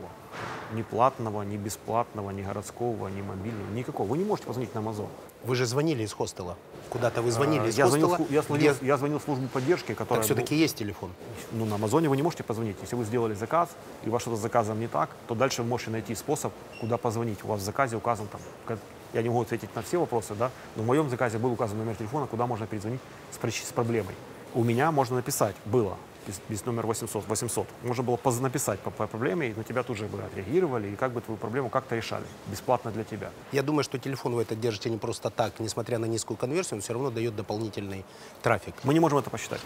Ни 0.74 0.82
платного, 0.82 1.44
ни 1.44 1.58
бесплатного, 1.58 2.32
ни 2.32 2.42
городского, 2.42 3.08
ни 3.08 3.22
мобильного, 3.22 3.70
никакого. 3.74 4.08
Вы 4.08 4.18
не 4.18 4.26
можете 4.26 4.48
позвонить 4.48 4.74
на 4.74 4.80
Амазон. 4.82 5.08
Вы 5.44 5.56
же 5.56 5.66
звонили 5.66 6.04
из 6.04 6.12
хостела. 6.14 6.56
Куда-то 6.90 7.22
вы 7.22 7.32
звонили 7.32 7.64
А, 7.66 7.68
из 7.68 7.78
я, 7.78 7.88
звонил, 7.88 8.10
хостела. 8.10 8.28
слу- 8.28 8.34
я, 8.34 8.42
звонил, 8.42 8.74
где- 8.74 8.86
я 8.88 8.98
звонил 8.98 9.20
в 9.20 9.24
службу 9.24 9.48
поддержки, 9.48 9.94
которая... 9.94 10.18
Так 10.18 10.26
все-таки 10.26 10.56
есть 10.56 10.76
телефон. 10.76 11.12
Ну, 11.52 11.66
на 11.66 11.76
Амазоне 11.76 12.10
вы 12.10 12.18
не 12.18 12.24
можете 12.24 12.44
позвонить. 12.44 12.78
Если 12.82 12.96
вы 12.96 13.04
сделали 13.06 13.34
заказ, 13.36 13.70
и 14.04 14.10
у 14.10 14.12
вас 14.12 14.22
что-то 14.22 14.38
с 14.38 14.40
заказом 14.40 14.80
не 14.80 14.88
так, 14.88 15.10
то 15.28 15.36
дальше 15.36 15.62
вы 15.62 15.68
можете 15.70 15.92
найти 15.92 16.16
способ, 16.16 16.52
куда 16.82 16.98
позвонить. 16.98 17.44
У 17.44 17.48
вас 17.48 17.62
в 17.62 17.64
заказе 17.64 17.96
указан 17.96 18.28
там... 18.28 18.78
Я 19.14 19.22
не 19.22 19.30
могу 19.30 19.42
ответить 19.44 19.74
на 19.76 19.82
все 19.82 19.98
вопросы, 19.98 20.34
да, 20.36 20.52
но 20.76 20.84
в 20.84 20.86
моем 20.86 21.10
заказе 21.10 21.38
был 21.38 21.52
указан 21.54 21.78
номер 21.78 21.96
телефона, 21.96 22.28
куда 22.28 22.48
можно 22.48 22.68
перезвонить 22.68 23.00
с, 23.32 23.38
с 23.38 23.72
проблемой. 23.72 24.14
У 24.54 24.64
меня 24.64 24.92
можно 24.92 25.16
написать, 25.16 25.56
было, 25.66 25.96
без, 26.28 26.42
без 26.50 26.66
номера 26.66 26.88
800, 26.88 27.28
800. 27.28 27.68
Можно 27.84 28.04
было 28.04 28.20
написать 28.42 28.80
по, 28.80 28.90
по 28.92 29.08
проблеме, 29.08 29.50
и 29.50 29.54
на 29.54 29.64
тебя 29.64 29.84
тут 29.84 29.98
же 29.98 30.06
бы 30.06 30.22
отреагировали, 30.22 30.90
и 30.90 30.96
как 30.96 31.12
бы 31.12 31.22
твою 31.22 31.38
проблему 31.38 31.70
как-то 31.70 31.96
решали. 31.96 32.26
Бесплатно 32.48 32.92
для 32.92 33.04
тебя. 33.04 33.32
Я 33.52 33.64
думаю, 33.64 33.84
что 33.84 33.98
телефон 33.98 34.34
вы 34.36 34.42
это 34.44 34.56
держите 34.56 34.90
не 34.90 34.98
просто 34.98 35.30
так, 35.30 35.60
несмотря 35.60 35.98
на 36.00 36.06
низкую 36.06 36.38
конверсию, 36.38 36.78
он 36.78 36.82
все 36.82 36.94
равно 36.94 37.12
дает 37.12 37.36
дополнительный 37.36 38.04
трафик. 38.42 38.74
Мы 38.84 38.94
не 38.94 39.00
можем 39.00 39.20
это 39.20 39.30
посчитать. 39.30 39.62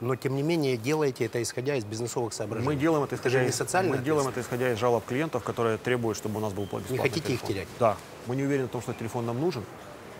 Но, 0.00 0.14
тем 0.14 0.36
не 0.36 0.42
менее, 0.44 0.76
делаете 0.76 1.24
это 1.24 1.42
исходя 1.42 1.74
из 1.74 1.84
бизнесовых 1.84 2.32
соображений. 2.32 2.72
Мы 2.72 2.80
делаем 2.80 3.02
это, 3.02 3.16
это 3.16 3.20
исходя 3.28 3.42
не 3.42 3.48
из- 3.48 3.56
социальная 3.56 3.98
мы 3.98 4.04
делаем 4.04 4.28
это 4.28 4.40
исходя 4.40 4.72
из 4.72 4.78
жалоб 4.78 5.04
клиентов, 5.04 5.42
которые 5.42 5.76
требуют, 5.76 6.16
чтобы 6.16 6.36
у 6.38 6.40
нас 6.40 6.52
был 6.52 6.64
бесплатный 6.64 6.98
хотите 6.98 7.20
их 7.32 7.40
телефон. 7.40 7.48
терять? 7.48 7.68
Да. 7.80 7.96
Мы 8.26 8.36
не 8.36 8.44
уверены 8.44 8.68
в 8.68 8.70
том, 8.70 8.80
что 8.80 8.92
телефон 8.94 9.26
нам 9.26 9.40
нужен, 9.40 9.64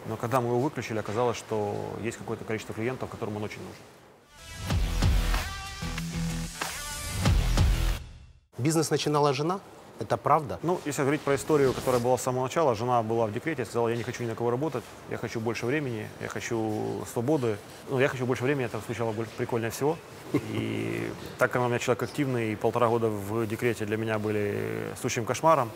но 0.08 0.16
когда 0.16 0.40
мы 0.40 0.48
его 0.48 0.58
выключили, 0.58 0.98
оказалось, 0.98 1.36
что 1.36 1.76
есть 2.02 2.16
какое-то 2.16 2.44
количество 2.44 2.74
клиентов, 2.74 3.08
которым 3.08 3.36
он 3.36 3.44
очень 3.44 3.60
нужен. 3.60 3.76
Бизнес 8.58 8.90
начинала 8.90 9.32
жена? 9.32 9.60
Это 10.00 10.16
правда? 10.16 10.58
Ну, 10.62 10.80
если 10.84 11.02
говорить 11.02 11.20
про 11.20 11.34
историю, 11.34 11.72
которая 11.72 12.00
была 12.00 12.16
с 12.18 12.22
самого 12.22 12.44
начала, 12.44 12.74
жена 12.74 13.02
была 13.02 13.26
в 13.26 13.32
декрете, 13.32 13.64
сказала, 13.64 13.88
я 13.88 13.96
не 13.96 14.02
хочу 14.04 14.22
ни 14.22 14.28
на 14.28 14.34
кого 14.34 14.50
работать, 14.50 14.84
я 15.10 15.16
хочу 15.16 15.40
больше 15.40 15.66
времени, 15.66 16.08
я 16.20 16.28
хочу 16.28 17.04
свободы. 17.12 17.56
Ну, 17.88 17.98
я 17.98 18.08
хочу 18.08 18.24
больше 18.26 18.44
времени, 18.44 18.66
это 18.66 18.78
звучало 18.86 19.12
боль- 19.12 19.26
прикольнее 19.36 19.70
всего. 19.70 19.96
И 20.32 21.10
так 21.38 21.50
как 21.50 21.56
она 21.56 21.66
у 21.66 21.68
меня 21.68 21.78
человек 21.78 22.02
активный, 22.02 22.52
и 22.52 22.56
полтора 22.56 22.88
года 22.88 23.08
в 23.08 23.46
декрете 23.46 23.86
для 23.86 23.96
меня 23.96 24.18
были 24.20 24.92
сущим 25.00 25.24
кошмаром, 25.24 25.70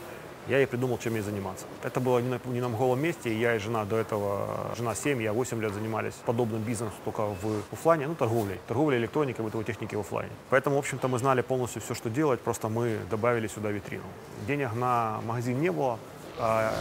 я 0.48 0.58
ей 0.58 0.66
придумал, 0.66 0.98
чем 0.98 1.14
ей 1.14 1.22
заниматься. 1.22 1.66
Это 1.82 2.00
было 2.00 2.18
не 2.18 2.28
на, 2.28 2.40
не 2.44 2.60
на 2.60 2.68
голом 2.68 3.00
месте, 3.00 3.32
я 3.38 3.56
и 3.56 3.58
жена 3.58 3.84
до 3.84 3.96
этого, 3.96 4.74
жена 4.76 4.94
7, 4.94 5.22
я 5.22 5.32
8 5.32 5.60
лет 5.60 5.72
занимались 5.72 6.14
подобным 6.26 6.62
бизнесом, 6.62 6.94
только 7.04 7.26
в 7.26 7.62
офлайне, 7.72 8.06
ну, 8.06 8.14
торговлей. 8.14 8.58
Торговлей 8.66 8.98
электроникой, 8.98 9.44
бытовой 9.44 9.64
техникой 9.64 9.98
в 9.98 10.00
офлайне. 10.00 10.32
Поэтому, 10.50 10.76
в 10.76 10.78
общем-то, 10.78 11.08
мы 11.08 11.18
знали 11.18 11.42
полностью 11.42 11.82
все, 11.82 11.94
что 11.94 12.10
делать, 12.10 12.40
просто 12.40 12.68
мы 12.68 12.98
добавили 13.10 13.46
сюда 13.46 13.70
витрину. 13.70 14.04
Денег 14.46 14.74
на 14.74 15.20
магазин 15.24 15.60
не 15.60 15.70
было, 15.70 15.98
а 16.38 16.72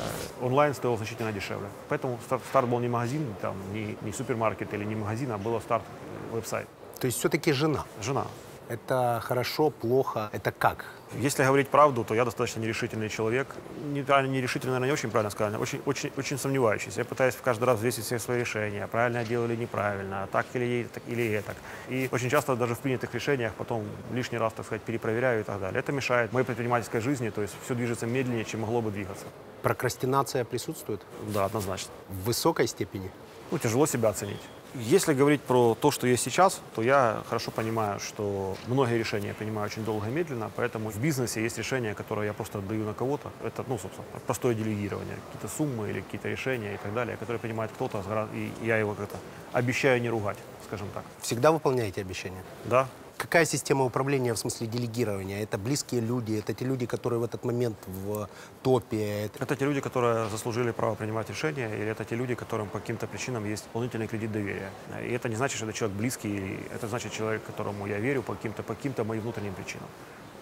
онлайн 0.42 0.74
стоил 0.74 0.98
значительно 0.98 1.32
дешевле. 1.32 1.68
Поэтому 1.90 2.18
старт, 2.26 2.42
старт 2.50 2.68
был 2.68 2.80
не 2.80 2.88
магазин, 2.88 3.26
там, 3.42 3.56
не, 3.74 3.98
не 4.02 4.12
супермаркет 4.12 4.74
или 4.74 4.86
не 4.86 4.96
магазин, 4.96 5.32
а 5.32 5.38
был 5.38 5.60
старт 5.62 5.84
веб-сайт. 6.32 6.68
То 7.00 7.08
есть 7.08 7.20
все-таки 7.20 7.52
жена. 7.52 7.86
Жена. 8.02 8.26
Это 8.70 9.20
хорошо, 9.24 9.70
плохо, 9.70 10.30
это 10.32 10.52
как? 10.52 10.86
Если 11.20 11.44
говорить 11.44 11.68
правду, 11.68 12.04
то 12.06 12.14
я 12.16 12.24
достаточно 12.24 12.62
нерешительный 12.62 13.10
человек. 13.10 13.48
Неправильно, 13.92 14.32
нерешительный, 14.32 14.72
наверное, 14.72 14.88
не 14.88 14.94
очень 14.94 15.10
правильно 15.10 15.30
сказано. 15.30 15.60
Очень, 15.60 15.82
очень, 15.86 16.12
очень 16.16 16.38
сомневающийся. 16.38 17.00
Я 17.02 17.06
пытаюсь 17.06 17.36
каждый 17.44 17.66
раз 17.66 17.78
взвесить 17.80 18.06
все 18.06 18.18
свои 18.18 18.40
решения. 18.40 18.88
Правильно 18.88 19.18
я 19.18 19.26
делаю 19.26 19.50
или 19.52 19.60
неправильно, 19.62 20.28
так 20.32 20.46
или, 20.54 20.88
так 20.94 21.04
или 21.08 21.42
так. 21.46 21.56
И 21.90 22.08
очень 22.12 22.30
часто 22.30 22.56
даже 22.56 22.76
в 22.76 22.80
принятых 22.80 23.14
решениях 23.14 23.54
потом 23.56 23.84
лишний 24.14 24.38
раз, 24.38 24.54
так 24.54 24.66
сказать, 24.66 24.84
перепроверяю 24.84 25.42
и 25.42 25.44
так 25.44 25.60
далее. 25.60 25.80
Это 25.80 25.92
мешает 25.92 26.32
моей 26.32 26.46
предпринимательской 26.46 27.02
жизни, 27.02 27.30
то 27.30 27.42
есть 27.42 27.56
все 27.66 27.76
движется 27.76 28.06
медленнее, 28.06 28.46
чем 28.46 28.62
могло 28.62 28.82
бы 28.82 28.90
двигаться. 28.92 29.26
Прокрастинация 29.64 30.46
присутствует 30.46 31.02
Да, 31.34 31.46
однозначно. 31.46 31.92
в 32.10 32.24
высокой 32.26 32.68
степени? 32.68 33.12
Ну, 33.52 33.58
тяжело 33.58 33.86
себя 33.86 34.10
оценить. 34.10 34.42
Если 34.76 35.14
говорить 35.14 35.42
про 35.42 35.76
то, 35.76 35.92
что 35.92 36.08
есть 36.08 36.24
сейчас, 36.24 36.62
то 36.76 36.82
я 36.82 37.24
хорошо 37.28 37.52
понимаю, 37.52 38.00
что 38.00 38.56
многие 38.68 38.98
решения 38.98 39.30
я 39.30 39.34
принимаю 39.34 39.66
очень 39.66 39.84
долго 39.84 40.08
и 40.08 40.12
медленно, 40.12 40.50
поэтому 40.56 40.90
в 40.90 40.98
бизнесе 40.98 41.44
есть 41.44 41.58
решения, 41.58 41.94
которые 41.94 42.28
я 42.28 42.34
просто 42.34 42.60
отдаю 42.60 42.86
на 42.86 42.94
кого-то. 42.94 43.32
Это, 43.44 43.66
ну, 43.68 43.78
собственно, 43.78 44.08
простое 44.26 44.54
делегирование. 44.54 45.18
Какие-то 45.26 45.54
суммы 45.54 45.90
или 45.90 46.00
какие-то 46.00 46.30
решения 46.30 46.76
и 46.76 46.78
так 46.78 46.94
далее, 46.94 47.18
которые 47.18 47.40
принимает 47.40 47.72
кто-то, 47.72 48.02
и 48.34 48.52
я 48.64 48.78
его 48.78 48.94
как-то 48.94 49.18
обещаю 49.52 50.02
не 50.02 50.10
ругать, 50.10 50.38
скажем 50.68 50.88
так. 50.94 51.04
Всегда 51.20 51.52
выполняете 51.52 52.00
обещания? 52.00 52.44
Да, 52.64 52.88
Какая 53.22 53.46
система 53.46 53.86
управления 53.86 54.34
в 54.34 54.38
смысле 54.40 54.66
делегирования? 54.66 55.44
Это 55.44 55.60
близкие 55.60 56.02
люди, 56.02 56.34
это 56.40 56.56
те 56.56 56.66
люди, 56.66 56.88
которые 56.88 57.20
в 57.20 57.24
этот 57.24 57.46
момент 57.46 57.78
в 57.86 58.28
топе. 58.64 59.26
Это- 59.26 59.44
Это 59.44 59.56
те 59.56 59.66
люди, 59.66 59.80
которые 59.80 60.28
заслужили 60.30 60.72
право 60.72 60.96
принимать 60.96 61.30
решения, 61.30 61.70
или 61.70 61.86
это 61.92 62.04
те 62.04 62.16
люди, 62.16 62.34
которым 62.34 62.68
по 62.68 62.80
каким-то 62.80 63.06
причинам 63.06 63.46
есть 63.46 63.66
дополнительный 63.66 64.08
кредит 64.08 64.32
доверия. 64.32 64.72
И 65.08 65.12
это 65.14 65.30
не 65.30 65.36
значит, 65.36 65.58
что 65.58 65.66
это 65.68 65.74
человек 65.78 65.98
близкий, 65.98 66.58
это 66.74 66.88
значит 66.88 67.12
человек, 67.12 67.44
которому 67.46 67.86
я 67.88 68.00
верю 68.00 68.24
по 68.24 68.34
каким-то 68.34 68.64
по 68.64 68.74
каким-то 68.74 69.04
моим 69.04 69.22
внутренним 69.22 69.54
причинам. 69.54 69.88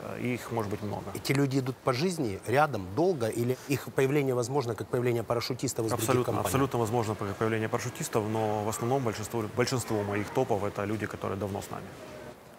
Э, 0.01 0.17
и 0.21 0.33
Их 0.35 0.51
может 0.53 0.71
быть 0.71 0.81
много. 0.81 1.03
Эти 1.13 1.33
люди 1.33 1.59
идут 1.59 1.75
по 1.83 1.91
жизни 1.91 2.39
рядом, 2.47 2.87
долго, 2.95 3.27
или 3.27 3.57
их 3.67 3.89
появление 3.93 4.33
возможно 4.35 4.73
как 4.75 4.87
появление 4.87 5.23
парашютистов 5.23 5.85
из 5.85 5.91
Абсолютно, 5.91 6.23
компаний? 6.23 6.45
абсолютно 6.47 6.79
возможно 6.79 7.15
появление 7.15 7.67
парашютистов, 7.67 8.23
но 8.29 8.63
в 8.63 8.69
основном 8.69 9.03
большинство, 9.03 9.43
большинство 9.57 10.01
моих 10.03 10.29
топов 10.29 10.63
это 10.63 10.85
люди, 10.85 11.05
которые 11.07 11.37
давно 11.37 11.61
с 11.61 11.69
нами. 11.71 11.85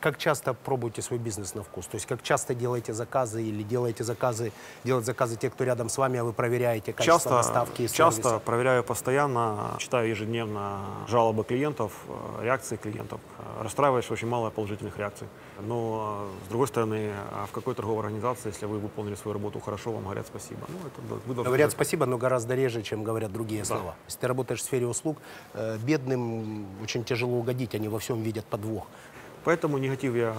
Как 0.01 0.17
часто 0.17 0.55
пробуете 0.55 1.03
свой 1.03 1.19
бизнес 1.19 1.55
на 1.55 1.63
вкус? 1.63 1.87
То 1.87 1.97
есть 1.97 2.07
как 2.07 2.23
часто 2.23 2.55
делаете 2.55 2.95
заказы 2.95 3.43
или 3.43 3.63
делаете 3.63 4.03
заказы, 4.03 4.51
делают 4.83 5.05
заказы 5.05 5.37
те, 5.37 5.51
кто 5.51 5.65
рядом 5.65 5.91
с 5.91 5.99
вами, 5.99 6.19
а 6.19 6.25
вы 6.25 6.33
проверяете 6.33 6.95
качество 6.95 7.15
Часто, 7.15 7.31
доставки 7.31 7.83
и 7.83 7.89
часто 7.89 8.23
сервиса? 8.23 8.39
проверяю 8.39 8.83
постоянно, 8.83 9.75
читаю 9.79 10.09
ежедневно 10.09 10.81
жалобы 11.07 11.45
клиентов, 11.45 11.93
э, 12.09 12.45
реакции 12.45 12.77
клиентов. 12.77 13.21
Э, 13.39 13.63
Расстраиваюсь, 13.63 14.07
что 14.07 14.15
очень 14.15 14.29
мало 14.29 14.49
положительных 14.49 14.97
реакций. 14.97 15.29
Но, 15.61 16.29
э, 16.43 16.47
с 16.47 16.49
другой 16.49 16.69
стороны, 16.69 17.13
а 17.33 17.47
в 17.47 17.53
какой 17.53 17.75
торговой 17.75 18.03
организации, 18.03 18.49
если 18.49 18.65
вы 18.65 18.79
выполнили 18.79 19.17
свою 19.17 19.35
работу 19.35 19.61
хорошо, 19.61 19.93
вам 19.93 20.05
говорят 20.05 20.27
спасибо. 20.27 20.61
Ну, 20.69 20.79
это 20.87 21.03
да, 21.11 21.15
вы 21.27 21.35
должны 21.35 21.45
Говорят 21.45 21.73
спасибо, 21.73 22.07
но 22.07 22.17
гораздо 22.17 22.55
реже, 22.55 22.83
чем 22.83 23.05
говорят 23.05 23.33
другие 23.33 23.67
слова. 23.67 23.95
Если 24.07 24.21
ты 24.21 24.29
работаешь 24.29 24.61
в 24.61 24.65
сфере 24.65 24.87
услуг, 24.87 25.19
бедным 25.83 26.67
очень 26.83 27.05
тяжело 27.05 27.37
угодить, 27.37 27.75
они 27.75 27.89
во 27.89 27.99
всем 27.99 28.23
видят 28.23 28.47
подвох. 28.47 28.87
Поэтому 29.45 29.79
негатив 29.79 30.15
я 30.15 30.35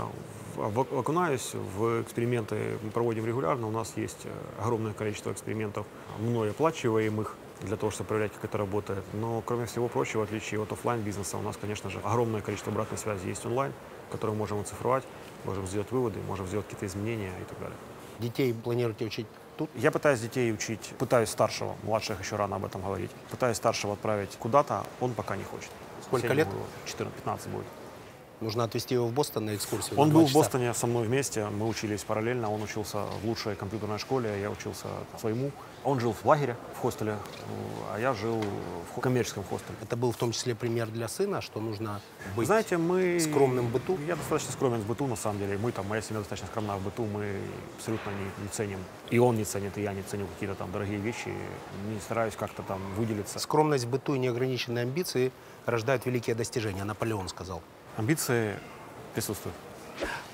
окунаюсь 0.58 1.54
в 1.54 2.02
эксперименты, 2.02 2.78
мы 2.84 2.92
проводим 2.92 3.26
регулярно. 3.26 3.68
У 3.68 3.72
нас 3.72 3.94
есть 3.96 4.26
э, 4.26 4.30
огромное 4.62 4.94
количество 4.94 5.32
экспериментов, 5.32 5.86
мной 6.20 6.52
оплачиваемых 6.52 7.36
для 7.62 7.78
того, 7.78 7.92
чтобы 7.92 8.10
проверять, 8.10 8.34
как 8.34 8.46
это 8.46 8.58
работает. 8.58 9.04
Но, 9.14 9.42
кроме 9.46 9.66
всего 9.66 9.88
прочего, 9.88 10.22
в 10.22 10.24
отличие 10.24 10.62
от 10.62 10.72
офлайн 10.72 11.02
бизнеса 11.02 11.38
у 11.38 11.42
нас, 11.42 11.58
конечно 11.58 11.90
же, 11.90 12.00
огромное 12.04 12.42
количество 12.42 12.72
обратной 12.72 12.98
связи 12.98 13.28
есть 13.28 13.46
онлайн, 13.46 13.74
которую 14.12 14.36
мы 14.36 14.40
можем 14.40 14.60
оцифровать, 14.60 15.04
можем 15.46 15.66
сделать 15.68 15.92
выводы, 15.92 16.20
можем 16.28 16.48
сделать 16.48 16.66
какие-то 16.66 16.86
изменения 16.86 17.34
и 17.42 17.46
так 17.46 17.60
далее. 17.60 17.78
Детей 18.20 18.54
планируете 18.54 19.06
учить 19.06 19.28
тут? 19.58 19.70
Я 19.76 19.92
пытаюсь 19.92 20.20
детей 20.20 20.52
учить, 20.54 20.94
пытаюсь 21.00 21.30
старшего, 21.30 21.76
младших 21.84 22.20
еще 22.20 22.36
рано 22.36 22.58
об 22.58 22.66
этом 22.66 22.82
говорить, 22.82 23.12
пытаюсь 23.30 23.58
старшего 23.58 23.94
отправить 23.94 24.36
куда-то, 24.38 24.86
он 25.00 25.14
пока 25.14 25.36
не 25.36 25.44
хочет. 25.44 25.72
Сколько 26.04 26.34
лет? 26.34 26.48
его 26.48 26.66
14-15 26.86 27.50
будет. 27.50 27.66
Нужно 28.42 28.64
отвезти 28.64 28.96
его 28.96 29.06
в 29.06 29.14
Бостон 29.14 29.46
на 29.46 29.56
экскурсию. 29.56 30.00
Он 30.00 30.08
на 30.08 30.16
был 30.16 30.22
в 30.22 30.28
часа. 30.28 30.40
Бостоне 30.40 30.74
со 30.74 30.88
мной 30.88 31.06
вместе, 31.06 31.46
мы 31.46 31.68
учились 31.68 32.04
параллельно, 32.04 32.52
он 32.52 32.64
учился 32.64 33.06
в 33.22 33.26
лучшей 33.26 33.56
компьютерной 33.56 34.00
школе, 34.00 34.42
я 34.42 34.50
учился 34.50 34.88
своему. 35.20 35.52
Он 35.84 36.00
жил 36.00 36.14
в 36.14 36.26
лагере, 36.26 36.56
в 36.76 36.80
хостеле, 36.80 37.18
а 37.94 38.00
я 38.00 38.14
жил 38.14 38.44
в 38.96 39.00
коммерческом 39.00 39.44
хостеле. 39.44 39.76
Это 39.82 39.96
был 39.96 40.12
в 40.12 40.18
том 40.18 40.32
числе 40.32 40.56
пример 40.56 40.88
для 40.88 41.08
сына, 41.08 41.42
что 41.42 41.60
нужно 41.60 42.02
быть 42.36 42.48
Знаете, 42.48 42.78
мы... 42.78 43.20
скромным 43.20 43.68
в 43.68 43.72
быту? 43.72 43.98
Я 44.08 44.16
достаточно 44.16 44.52
скромен 44.52 44.82
в 44.82 44.88
быту, 44.88 45.06
на 45.08 45.16
самом 45.16 45.40
деле. 45.40 45.58
Мы 45.58 45.72
там, 45.72 45.88
моя 45.88 46.02
семья 46.02 46.20
достаточно 46.20 46.48
скромна 46.48 46.78
в 46.78 46.84
быту, 46.84 47.06
мы 47.06 47.36
абсолютно 47.78 48.10
не, 48.10 48.44
не 48.44 48.50
ценим. 48.50 48.80
И 49.12 49.20
он 49.20 49.38
не 49.38 49.44
ценит, 49.44 49.78
и 49.78 49.82
я 49.82 49.94
не 49.94 50.02
ценю 50.02 50.26
какие-то 50.28 50.56
там 50.56 50.72
дорогие 50.72 50.98
вещи. 50.98 51.30
Не 51.94 52.00
стараюсь 52.00 52.36
как-то 52.36 52.64
там 52.64 52.80
выделиться. 52.96 53.40
Скромность 53.40 53.86
в 53.86 53.90
быту 53.90 54.16
и 54.16 54.20
неограниченные 54.20 54.84
амбиции 54.84 55.32
рождают 55.66 56.06
великие 56.06 56.36
достижения, 56.36 56.84
Наполеон 56.84 57.28
сказал. 57.28 57.62
Амбиции 57.98 58.58
присутствуют. 59.14 59.56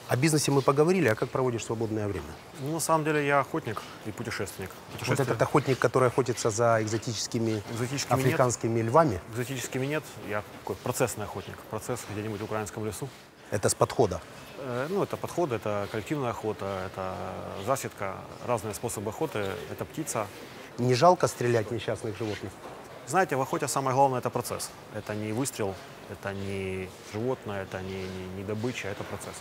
О 0.08 0.16
бизнесе 0.16 0.52
мы 0.52 0.62
поговорили, 0.62 1.10
а 1.10 1.16
как 1.16 1.30
проводишь 1.30 1.66
свободное 1.66 2.08
время? 2.08 2.28
Ну, 2.62 2.72
на 2.74 2.80
самом 2.80 3.04
деле, 3.04 3.28
я 3.28 3.40
охотник 3.42 3.82
и 4.06 4.12
путешественник. 4.12 4.70
Вот 4.92 5.00
Путешествия- 5.00 5.24
этот 5.26 5.42
охотник, 5.42 5.80
который 5.80 6.08
охотится 6.08 6.50
за 6.50 6.82
экзотическими 6.82 7.62
Экзотическими 7.72 8.16
нет. 8.18 8.26
африканскими 8.26 8.80
львами, 8.82 9.20
Экзотическими 9.34 9.86
нет, 9.86 10.04
я 10.30 10.44
такой 10.62 10.78
процессный 10.78 11.26
охотник. 11.26 11.58
Процесс 11.70 12.00
где-нибудь 12.10 12.40
в 12.40 12.44
украинском 12.46 12.86
лесу. 12.86 13.10
это 13.52 13.68
с 13.70 13.76
подхода. 13.76 14.22
Э, 14.60 14.88
Ну, 14.90 15.04
это 15.04 15.18
подходы, 15.18 15.56
это 15.56 15.88
коллективная 15.92 16.30
охота, 16.32 16.66
это 16.86 17.16
засидка, 17.66 18.16
разные 18.46 18.74
способы 18.76 19.10
охоты, 19.10 19.40
это 19.72 19.84
птица. 19.86 20.28
Не 20.78 20.94
жалко 20.96 21.28
стрелять 21.28 21.70
несчастных 21.72 22.18
животных? 22.18 22.52
Знаете, 23.08 23.38
в 23.38 23.42
охоте 23.42 23.70
самое 23.70 23.96
главное 23.96 24.20
это 24.20 24.30
процесс. 24.30 24.70
Это 24.94 25.16
не 25.16 25.32
выстрел, 25.32 25.74
это 26.12 26.34
не 26.34 26.90
животное, 27.14 27.64
это 27.64 27.82
не, 27.82 28.02
не, 28.04 28.28
не 28.36 28.44
добыча, 28.44 28.90
это 28.90 29.06
процесс. 29.06 29.36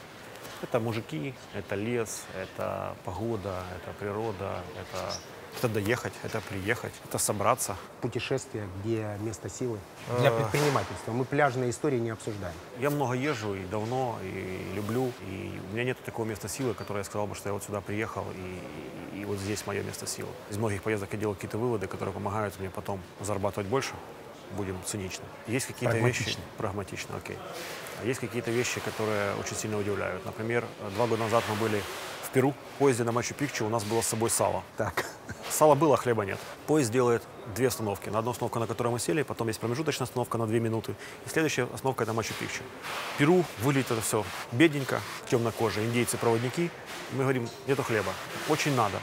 Это 0.62 0.78
мужики, 0.78 1.34
это 1.52 1.74
лес, 1.74 2.22
это 2.40 2.94
погода, 3.04 3.64
это 3.76 3.92
природа, 3.98 4.62
это, 4.80 5.12
это 5.58 5.68
доехать, 5.68 6.12
это 6.22 6.40
приехать, 6.40 6.92
это 7.04 7.18
собраться. 7.18 7.76
Путешествия, 8.00 8.68
где 8.80 9.16
место 9.20 9.48
силы? 9.48 9.78
Для 10.20 10.30
предпринимательства. 10.30 11.12
Мы 11.12 11.24
пляжные 11.24 11.70
истории 11.70 11.98
не 11.98 12.10
обсуждаем. 12.10 12.54
Я 12.78 12.90
много 12.90 13.14
езжу 13.14 13.54
и 13.54 13.64
давно, 13.64 14.18
и 14.22 14.72
люблю, 14.74 15.12
и 15.26 15.60
у 15.70 15.74
меня 15.74 15.84
нет 15.84 15.98
такого 16.04 16.26
места 16.26 16.48
силы, 16.48 16.74
которое 16.74 17.00
я 17.00 17.04
сказал 17.04 17.26
бы, 17.26 17.34
что 17.34 17.48
я 17.48 17.52
вот 17.52 17.64
сюда 17.64 17.80
приехал, 17.80 18.24
и, 18.34 19.20
и 19.20 19.24
вот 19.24 19.38
здесь 19.38 19.66
мое 19.66 19.82
место 19.82 20.06
силы. 20.06 20.28
Из 20.50 20.58
многих 20.58 20.82
поездок 20.82 21.12
я 21.12 21.18
делал 21.18 21.34
какие-то 21.34 21.58
выводы, 21.58 21.86
которые 21.86 22.12
помогают 22.12 22.58
мне 22.60 22.70
потом 22.70 23.00
зарабатывать 23.20 23.68
больше, 23.68 23.94
будем 24.56 24.78
цинично. 24.84 25.24
Есть 25.46 25.66
какие-то 25.66 25.96
вещи... 25.98 26.36
Прагматично. 26.58 27.16
Окей. 27.16 27.38
А 28.02 28.04
есть 28.04 28.20
какие-то 28.20 28.50
вещи, 28.50 28.78
которые 28.80 29.34
очень 29.36 29.56
сильно 29.56 29.78
удивляют. 29.78 30.24
Например, 30.26 30.64
два 30.94 31.06
года 31.06 31.22
назад 31.22 31.44
мы 31.48 31.56
были 31.56 31.82
Перу, 32.36 32.52
в 32.74 32.78
поезде 32.80 33.02
на 33.02 33.12
Мачу-Пикчу, 33.12 33.64
у 33.64 33.70
нас 33.70 33.82
было 33.84 34.02
с 34.02 34.08
собой 34.08 34.28
сало. 34.28 34.62
Так. 34.76 35.06
Сала 35.48 35.74
было, 35.74 35.96
хлеба 35.96 36.26
нет. 36.26 36.38
Поезд 36.66 36.92
делает 36.92 37.22
две 37.54 37.68
остановки. 37.68 38.10
На 38.10 38.18
одну 38.18 38.32
остановку, 38.32 38.58
на 38.58 38.66
которой 38.66 38.88
мы 38.88 38.98
сели, 38.98 39.22
потом 39.22 39.48
есть 39.48 39.58
промежуточная 39.58 40.04
остановка 40.04 40.36
на 40.36 40.46
две 40.46 40.60
минуты. 40.60 40.94
И 41.24 41.30
следующая 41.30 41.66
остановка– 41.72 42.02
это 42.04 42.12
Мачу-Пикчу. 42.12 42.60
Перу 43.16 43.42
выглядит 43.62 43.90
это 43.90 44.02
все 44.02 44.22
бедненько, 44.52 45.00
темнокожие, 45.30 45.86
индейцы-проводники. 45.86 46.70
Мы 47.12 47.22
говорим, 47.22 47.48
нету 47.66 47.82
хлеба. 47.82 48.12
Очень 48.50 48.76
надо. 48.76 48.98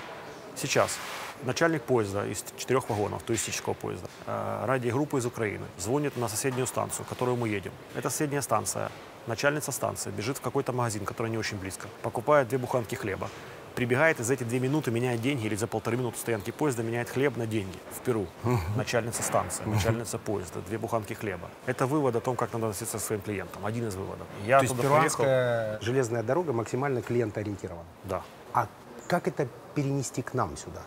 Сейчас 0.56 1.00
начальник 1.42 1.82
поезда 1.82 2.28
из 2.28 2.46
четырех 2.56 2.88
вагонов, 2.88 3.24
туристического 3.24 3.74
поезда, 3.74 4.10
э, 4.28 4.66
радиогруппа 4.68 5.18
из 5.18 5.26
Украины, 5.26 5.66
звонит 5.80 6.18
на 6.18 6.28
соседнюю 6.28 6.68
станцию, 6.68 7.06
в 7.06 7.10
которую 7.10 7.36
мы 7.38 7.50
едем. 7.50 7.72
Это 7.96 8.12
соседняя 8.12 8.42
станция. 8.42 8.92
Начальница 9.28 9.72
станции 9.72 10.12
бежит 10.12 10.38
в 10.38 10.42
какой-то 10.42 10.74
магазин, 10.74 11.06
который 11.06 11.30
не 11.30 11.38
очень 11.38 11.58
близко, 11.58 11.88
покупает 12.02 12.50
две 12.50 12.58
буханки 12.58 12.96
хлеба, 12.96 13.30
прибегает 13.74 14.20
и 14.20 14.24
за 14.24 14.34
эти 14.34 14.44
две 14.44 14.60
минуты 14.60 14.92
меняет 14.92 15.22
деньги, 15.22 15.46
или 15.46 15.56
за 15.56 15.66
полторы 15.66 15.96
минуты 15.96 16.18
стоянки 16.18 16.52
поезда 16.52 16.84
меняет 16.84 17.10
хлеб 17.10 17.38
на 17.38 17.48
деньги 17.48 17.78
в 17.92 18.02
Перу. 18.02 18.28
Начальница 18.76 19.24
станции, 19.24 19.64
начальница 19.66 20.18
поезда, 20.18 20.60
две 20.68 20.78
буханки 20.78 21.14
хлеба. 21.14 21.50
Это 21.66 21.88
вывод 21.88 22.16
о 22.16 22.20
том, 22.20 22.36
как 22.36 22.52
надо 22.54 22.68
относиться 22.68 22.98
к 22.98 23.02
своим 23.02 23.22
клиентам. 23.22 23.66
Один 23.66 23.88
из 23.88 23.96
выводов. 23.96 24.28
Я 24.46 24.60
То 24.60 24.64
есть 24.66 24.76
туда 24.76 24.90
приехал. 24.90 25.18
перуанская 25.24 25.80
железная 25.82 26.24
дорога 26.24 26.52
максимально 26.52 27.02
клиентоориентирована. 27.02 27.86
Да. 28.04 28.22
А 28.54 28.68
как 29.08 29.28
это 29.30 29.48
перенести 29.74 30.22
к 30.22 30.34
нам 30.34 30.58
сюда? 30.58 30.82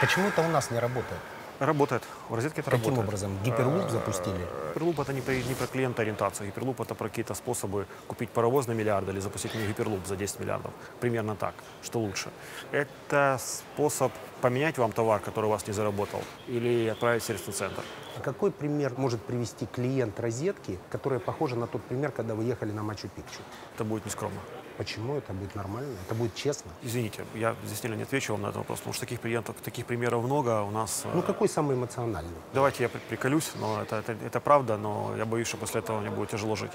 Почему 0.00 0.28
это 0.28 0.40
у 0.40 0.48
нас 0.48 0.70
не 0.70 0.78
работает? 0.78 1.20
Работает. 1.60 2.02
В 2.28 2.34
розетке 2.34 2.60
это 2.62 2.70
Каким 2.70 2.86
работает. 2.86 3.08
образом? 3.08 3.38
Гиперлуп 3.44 3.90
запустили? 3.90 4.46
Гиперлуп 4.70 5.00
это 5.00 5.12
не 5.12 5.20
про, 5.20 5.34
не 5.34 5.54
про 5.54 5.66
клиентоориентацию. 5.66 6.48
Гиперлуп 6.48 6.80
это 6.80 6.94
про 6.94 7.08
какие-то 7.08 7.34
способы 7.34 7.86
купить 8.08 8.30
паровоз 8.30 8.66
на 8.66 8.72
миллиард 8.72 9.08
или 9.08 9.20
запустить 9.20 9.54
мне 9.54 9.66
гиперлуп 9.66 10.04
за 10.06 10.16
10 10.16 10.40
миллиардов. 10.40 10.72
Примерно 11.00 11.36
так. 11.36 11.54
Что 11.82 12.00
лучше? 12.00 12.30
Это 12.72 13.38
способ 13.40 14.12
поменять 14.40 14.78
вам 14.78 14.92
товар, 14.92 15.20
который 15.20 15.46
у 15.46 15.50
вас 15.50 15.66
не 15.66 15.72
заработал, 15.72 16.22
или 16.48 16.88
отправить 16.88 17.22
в 17.22 17.26
сервисный 17.26 17.54
центр. 17.54 17.82
А 18.16 18.20
какой 18.20 18.50
пример 18.50 18.92
может 18.96 19.22
привести 19.22 19.66
клиент 19.66 20.18
розетки, 20.20 20.78
которая 20.90 21.20
похожа 21.20 21.56
на 21.56 21.66
тот 21.66 21.82
пример, 21.82 22.10
когда 22.10 22.34
вы 22.34 22.44
ехали 22.44 22.72
на 22.72 22.82
Мачу-Пикчу? 22.82 23.40
Это 23.74 23.84
будет 23.84 24.04
нескромно. 24.06 24.40
Почему 24.76 25.16
это 25.16 25.32
будет 25.32 25.54
нормально? 25.54 25.96
Это 26.04 26.14
будет 26.16 26.34
честно? 26.34 26.70
Извините, 26.82 27.24
я 27.34 27.54
здесь 27.64 27.82
не 27.84 28.02
отвечу 28.02 28.32
вам 28.32 28.42
на 28.42 28.46
этот 28.46 28.56
вопрос, 28.56 28.78
потому 28.80 28.92
что 28.92 29.00
таких 29.06 29.20
клиентов, 29.20 29.54
таких 29.64 29.86
примеров 29.86 30.24
много. 30.24 30.62
У 30.62 30.70
нас 30.70 31.04
Ну 31.14 31.20
э, 31.20 31.22
какой 31.22 31.48
самый 31.48 31.76
эмоциональный? 31.76 32.32
Давайте 32.52 32.82
я 32.82 32.88
при- 32.88 32.98
приколюсь, 32.98 33.52
но 33.60 33.80
это, 33.82 33.96
это, 33.96 34.12
это 34.12 34.40
правда, 34.40 34.76
но 34.76 35.14
я 35.16 35.24
боюсь, 35.26 35.46
что 35.46 35.56
после 35.58 35.80
этого 35.80 36.00
мне 36.00 36.10
будет 36.10 36.30
тяжело 36.30 36.56
жить. 36.56 36.72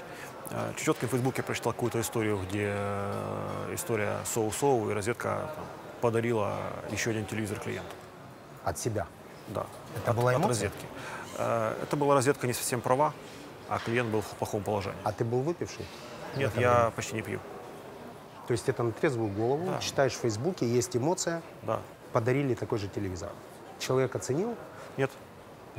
Э, 0.50 0.72
Чечеткин 0.78 1.08
в 1.08 1.10
Фейсбуке 1.10 1.42
прочитал 1.42 1.72
какую-то 1.72 2.00
историю, 2.00 2.38
где 2.38 2.72
э, 2.74 3.74
история 3.74 4.16
соу-соу, 4.24 4.90
и 4.90 4.94
розетка 4.94 5.52
там, 5.54 5.64
подарила 6.00 6.56
еще 6.90 7.10
один 7.10 7.26
телевизор 7.26 7.58
клиенту. 7.60 7.94
От 8.64 8.78
себя. 8.78 9.06
Да. 9.48 9.66
Это 9.96 10.10
от, 10.12 10.16
была 10.16 10.30
от 10.30 10.36
эмоция? 10.38 10.48
розетки. 10.70 10.86
Э, 11.36 11.74
Это 11.82 11.96
была 11.96 12.14
розетка 12.14 12.46
не 12.46 12.54
совсем 12.54 12.80
права, 12.80 13.12
а 13.68 13.78
клиент 13.78 14.08
был 14.10 14.22
в 14.22 14.26
плохом 14.38 14.62
положении. 14.62 14.98
А 15.04 15.12
ты 15.12 15.22
был 15.24 15.42
выпивший? 15.42 15.84
Нет, 16.36 16.56
я 16.56 16.92
почти 16.96 17.14
не 17.14 17.22
пью. 17.22 17.40
То 18.50 18.52
есть 18.54 18.68
это 18.68 18.82
на 18.82 18.90
трезвую 18.90 19.30
голову, 19.30 19.64
Да. 19.64 19.78
читаешь 19.78 20.12
в 20.14 20.16
Фейсбуке, 20.22 20.66
есть 20.66 20.96
эмоция, 20.96 21.40
Да. 21.62 21.78
подарили 22.12 22.54
такой 22.54 22.80
же 22.80 22.88
телевизор. 22.88 23.30
Человек 23.78 24.16
оценил, 24.16 24.56
Нет. 24.96 25.08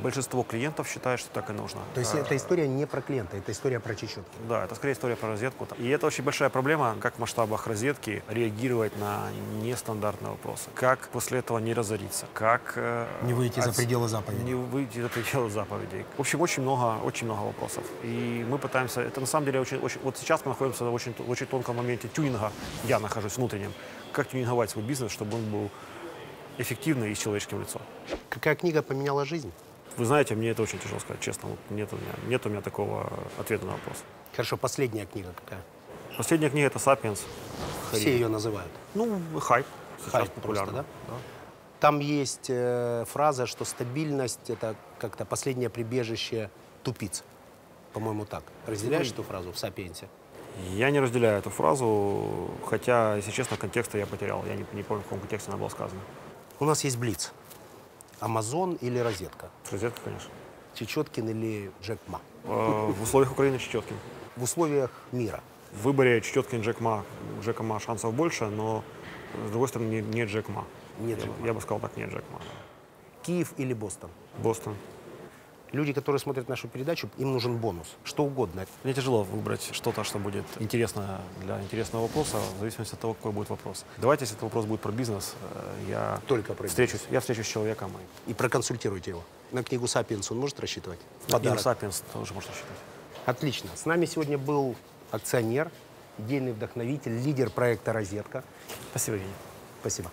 Большинство 0.01 0.43
клиентов 0.43 0.87
считает, 0.87 1.19
что 1.19 1.29
так 1.29 1.49
и 1.49 1.53
нужно. 1.53 1.79
то 1.93 1.99
есть 1.99 2.13
Э, 2.15 2.19
эта 2.19 2.35
история 2.35 2.67
не 2.67 2.85
про 2.87 3.01
клиента, 3.01 3.37
это 3.37 3.51
история 3.51 3.79
про 3.79 3.93
Чечетки. 3.95 4.23
Да, 4.49 4.63
это 4.65 4.75
скорее 4.75 4.93
история 4.93 5.15
про 5.15 5.29
розетку. 5.29 5.67
И 5.77 5.87
это 5.89 6.07
очень 6.07 6.23
большая 6.23 6.49
проблема, 6.49 6.95
как 6.99 7.15
в 7.15 7.19
масштабах 7.19 7.67
розетки 7.67 8.23
реагировать 8.27 8.97
на 8.99 9.29
нестандартные 9.61 10.31
вопросы. 10.31 10.69
Как 10.75 11.09
после 11.09 11.39
этого 11.39 11.59
не 11.59 11.73
разориться, 11.73 12.25
как... 12.33 12.73
э, 12.75 13.07
Не 13.23 13.33
выйти 13.33 13.59
за 13.59 13.69
отс- 13.69 13.77
пределы 13.77 14.07
заповедей. 14.07 14.43
Не 14.43 14.53
выйти 14.55 14.99
за 15.01 15.09
пределы 15.09 15.49
заповедей. 15.49 16.05
В 16.17 16.19
общем, 16.21 16.41
очень 16.41 16.63
много, 16.63 16.99
очень 17.03 17.25
много 17.27 17.41
вопросов. 17.41 17.83
И 18.03 18.45
мы 18.49 18.57
пытаемся... 18.57 19.01
Это 19.01 19.19
на 19.21 19.27
самом 19.27 19.45
деле 19.45 19.59
очень... 19.59 19.77
очень 19.77 19.99
вот 20.01 20.17
сейчас 20.17 20.41
мы 20.45 20.49
находимся 20.49 20.83
в 20.85 20.93
очень, 20.93 21.13
очень 21.27 21.45
тонком 21.45 21.75
моменте 21.77 22.07
тюнинга. 22.07 22.51
Я 22.85 22.99
нахожусь 22.99 23.37
внутреннем. 23.37 23.71
Как 24.11 24.27
тюнинговать 24.27 24.69
свой 24.69 24.83
бизнес, 24.83 25.11
чтобы 25.11 25.35
он 25.37 25.45
был 25.51 25.69
эффективный 26.57 27.11
и 27.11 27.15
с 27.15 27.19
человеческим 27.19 27.61
лицом. 27.61 27.81
Какая 28.29 28.55
книга 28.55 28.81
поменяла 28.81 29.25
жизнь? 29.25 29.51
Вы 29.97 30.05
знаете, 30.05 30.35
мне 30.35 30.49
это 30.49 30.61
очень 30.61 30.79
тяжело 30.79 30.99
сказать, 30.99 31.21
честно. 31.21 31.49
Вот 31.49 31.59
нет, 31.69 31.91
у 31.91 31.95
меня, 31.95 32.13
нет 32.27 32.45
у 32.45 32.49
меня 32.49 32.61
такого 32.61 33.11
ответа 33.37 33.65
на 33.65 33.73
вопрос. 33.73 33.97
Хорошо, 34.33 34.57
последняя 34.57 35.05
книга 35.05 35.33
какая? 35.43 35.61
Последняя 36.17 36.49
книга 36.49 36.67
это 36.67 36.79
«Сапиенс». 36.79 37.23
Все 37.91 38.13
ее 38.13 38.27
называют. 38.27 38.71
Ну, 38.93 39.19
хайп. 39.39 39.65
Хайп 40.11 40.31
популярно. 40.31 40.85
просто, 41.05 41.21
Там 41.79 41.99
есть 41.99 42.47
э, 42.49 43.05
фраза, 43.07 43.45
что 43.45 43.65
стабильность– 43.65 44.39
это 44.49 44.75
как-то 44.99 45.25
последнее 45.25 45.69
прибежище 45.69 46.49
тупиц. 46.83 47.23
По-моему, 47.93 48.25
так. 48.25 48.43
Разделяешь 48.65 49.11
эту 49.11 49.23
фразу 49.23 49.51
в 49.51 49.59
«Сапиенсе»? 49.59 50.07
Я 50.73 50.91
не 50.91 50.99
разделяю 50.99 51.39
эту 51.39 51.49
фразу, 51.49 52.51
хотя, 52.65 53.15
если 53.15 53.31
честно, 53.31 53.57
контекста 53.57 53.97
я 53.97 54.05
потерял. 54.05 54.43
Я 54.45 54.55
не, 54.55 54.65
не 54.73 54.83
помню, 54.83 55.01
в 55.01 55.05
каком 55.05 55.19
контексте 55.19 55.49
она 55.49 55.57
была 55.57 55.69
сказана. 55.69 56.01
У 56.59 56.65
нас 56.65 56.83
есть 56.83 56.97
Блиц. 56.97 57.31
Амазон 58.21 58.75
или 58.81 58.99
Розетка? 58.99 59.49
Розетка, 59.71 59.99
конечно. 60.05 60.29
Чечеткин 60.75 61.27
или 61.29 61.71
Джек 61.81 61.99
Ма? 62.07 62.21
Э, 62.45 62.91
В 62.91 63.01
условиях 63.03 63.31
Украины 63.31 63.57
Чечеткин. 63.57 63.97
В 64.37 64.43
условиях 64.43 64.91
мира. 65.11 65.41
В 65.73 65.83
выборе 65.83 66.21
Чечеткин 66.21 66.61
Джек 66.61 66.79
Ма. 66.79 67.03
Джека 67.43 67.63
Ма 67.63 67.79
шансов 67.79 68.13
больше, 68.13 68.45
но, 68.45 68.83
с 69.47 69.49
другой 69.49 69.67
стороны, 69.67 69.89
не, 69.89 70.01
не 70.01 70.25
Джек 70.25 70.49
Ма. 70.49 70.65
Не 70.99 71.11
я, 71.13 71.17
Джек 71.17 71.31
Ма. 71.39 71.47
я 71.47 71.53
бы 71.53 71.61
сказал 71.61 71.79
так, 71.79 71.97
не 71.97 72.05
Джек 72.05 72.23
Ма. 72.31 72.39
Киев 73.23 73.53
или 73.57 73.73
Бостон? 73.73 74.11
Бостон. 74.37 74.75
Люди, 75.71 75.93
которые 75.93 76.19
смотрят 76.19 76.49
нашу 76.49 76.67
передачу, 76.67 77.09
им 77.17 77.31
нужен 77.31 77.57
бонус. 77.57 77.87
Что 78.03 78.23
угодно. 78.23 78.65
Мне 78.83 78.93
тяжело 78.93 79.23
выбрать 79.23 79.69
что-то, 79.71 80.03
что 80.03 80.19
будет 80.19 80.45
интересно 80.59 81.21
для 81.43 81.61
интересного 81.61 82.03
вопроса, 82.03 82.37
в 82.57 82.59
зависимости 82.59 82.93
от 82.93 82.99
того, 82.99 83.13
какой 83.13 83.31
будет 83.31 83.49
вопрос. 83.49 83.85
Давайте, 83.97 84.23
если 84.23 84.35
этот 84.35 84.43
вопрос 84.43 84.65
будет 84.65 84.81
про 84.81 84.91
бизнес, 84.91 85.35
э, 85.41 85.89
я 85.89 86.21
Только 86.27 86.53
про 86.53 86.67
встречусь, 86.67 87.01
я 87.09 87.21
встречусь 87.21 87.45
с 87.47 87.49
человеком 87.49 87.91
и 88.27 88.33
проконсультируйте 88.33 89.11
его. 89.11 89.23
На 89.51 89.63
книгу 89.63 89.87
«Сапиенс» 89.87 90.29
он 90.31 90.39
может 90.39 90.59
рассчитывать? 90.59 90.99
на 90.99 91.39
книгу 91.39 91.55
Подарок. 91.55 91.59
«Сапиенс» 91.61 92.03
тоже 92.13 92.33
можно 92.33 92.51
считать. 92.51 92.77
Отлично. 93.25 93.69
С 93.75 93.85
нами 93.85 94.05
сегодня 94.05 94.37
был 94.37 94.75
акционер, 95.11 95.71
идейный 96.17 96.51
вдохновитель, 96.51 97.17
лидер 97.21 97.49
проекта 97.49 97.93
«Розетка». 97.93 98.43
Спасибо, 98.91 99.15
Евгений. 99.15 99.35
Спасибо. 99.81 100.11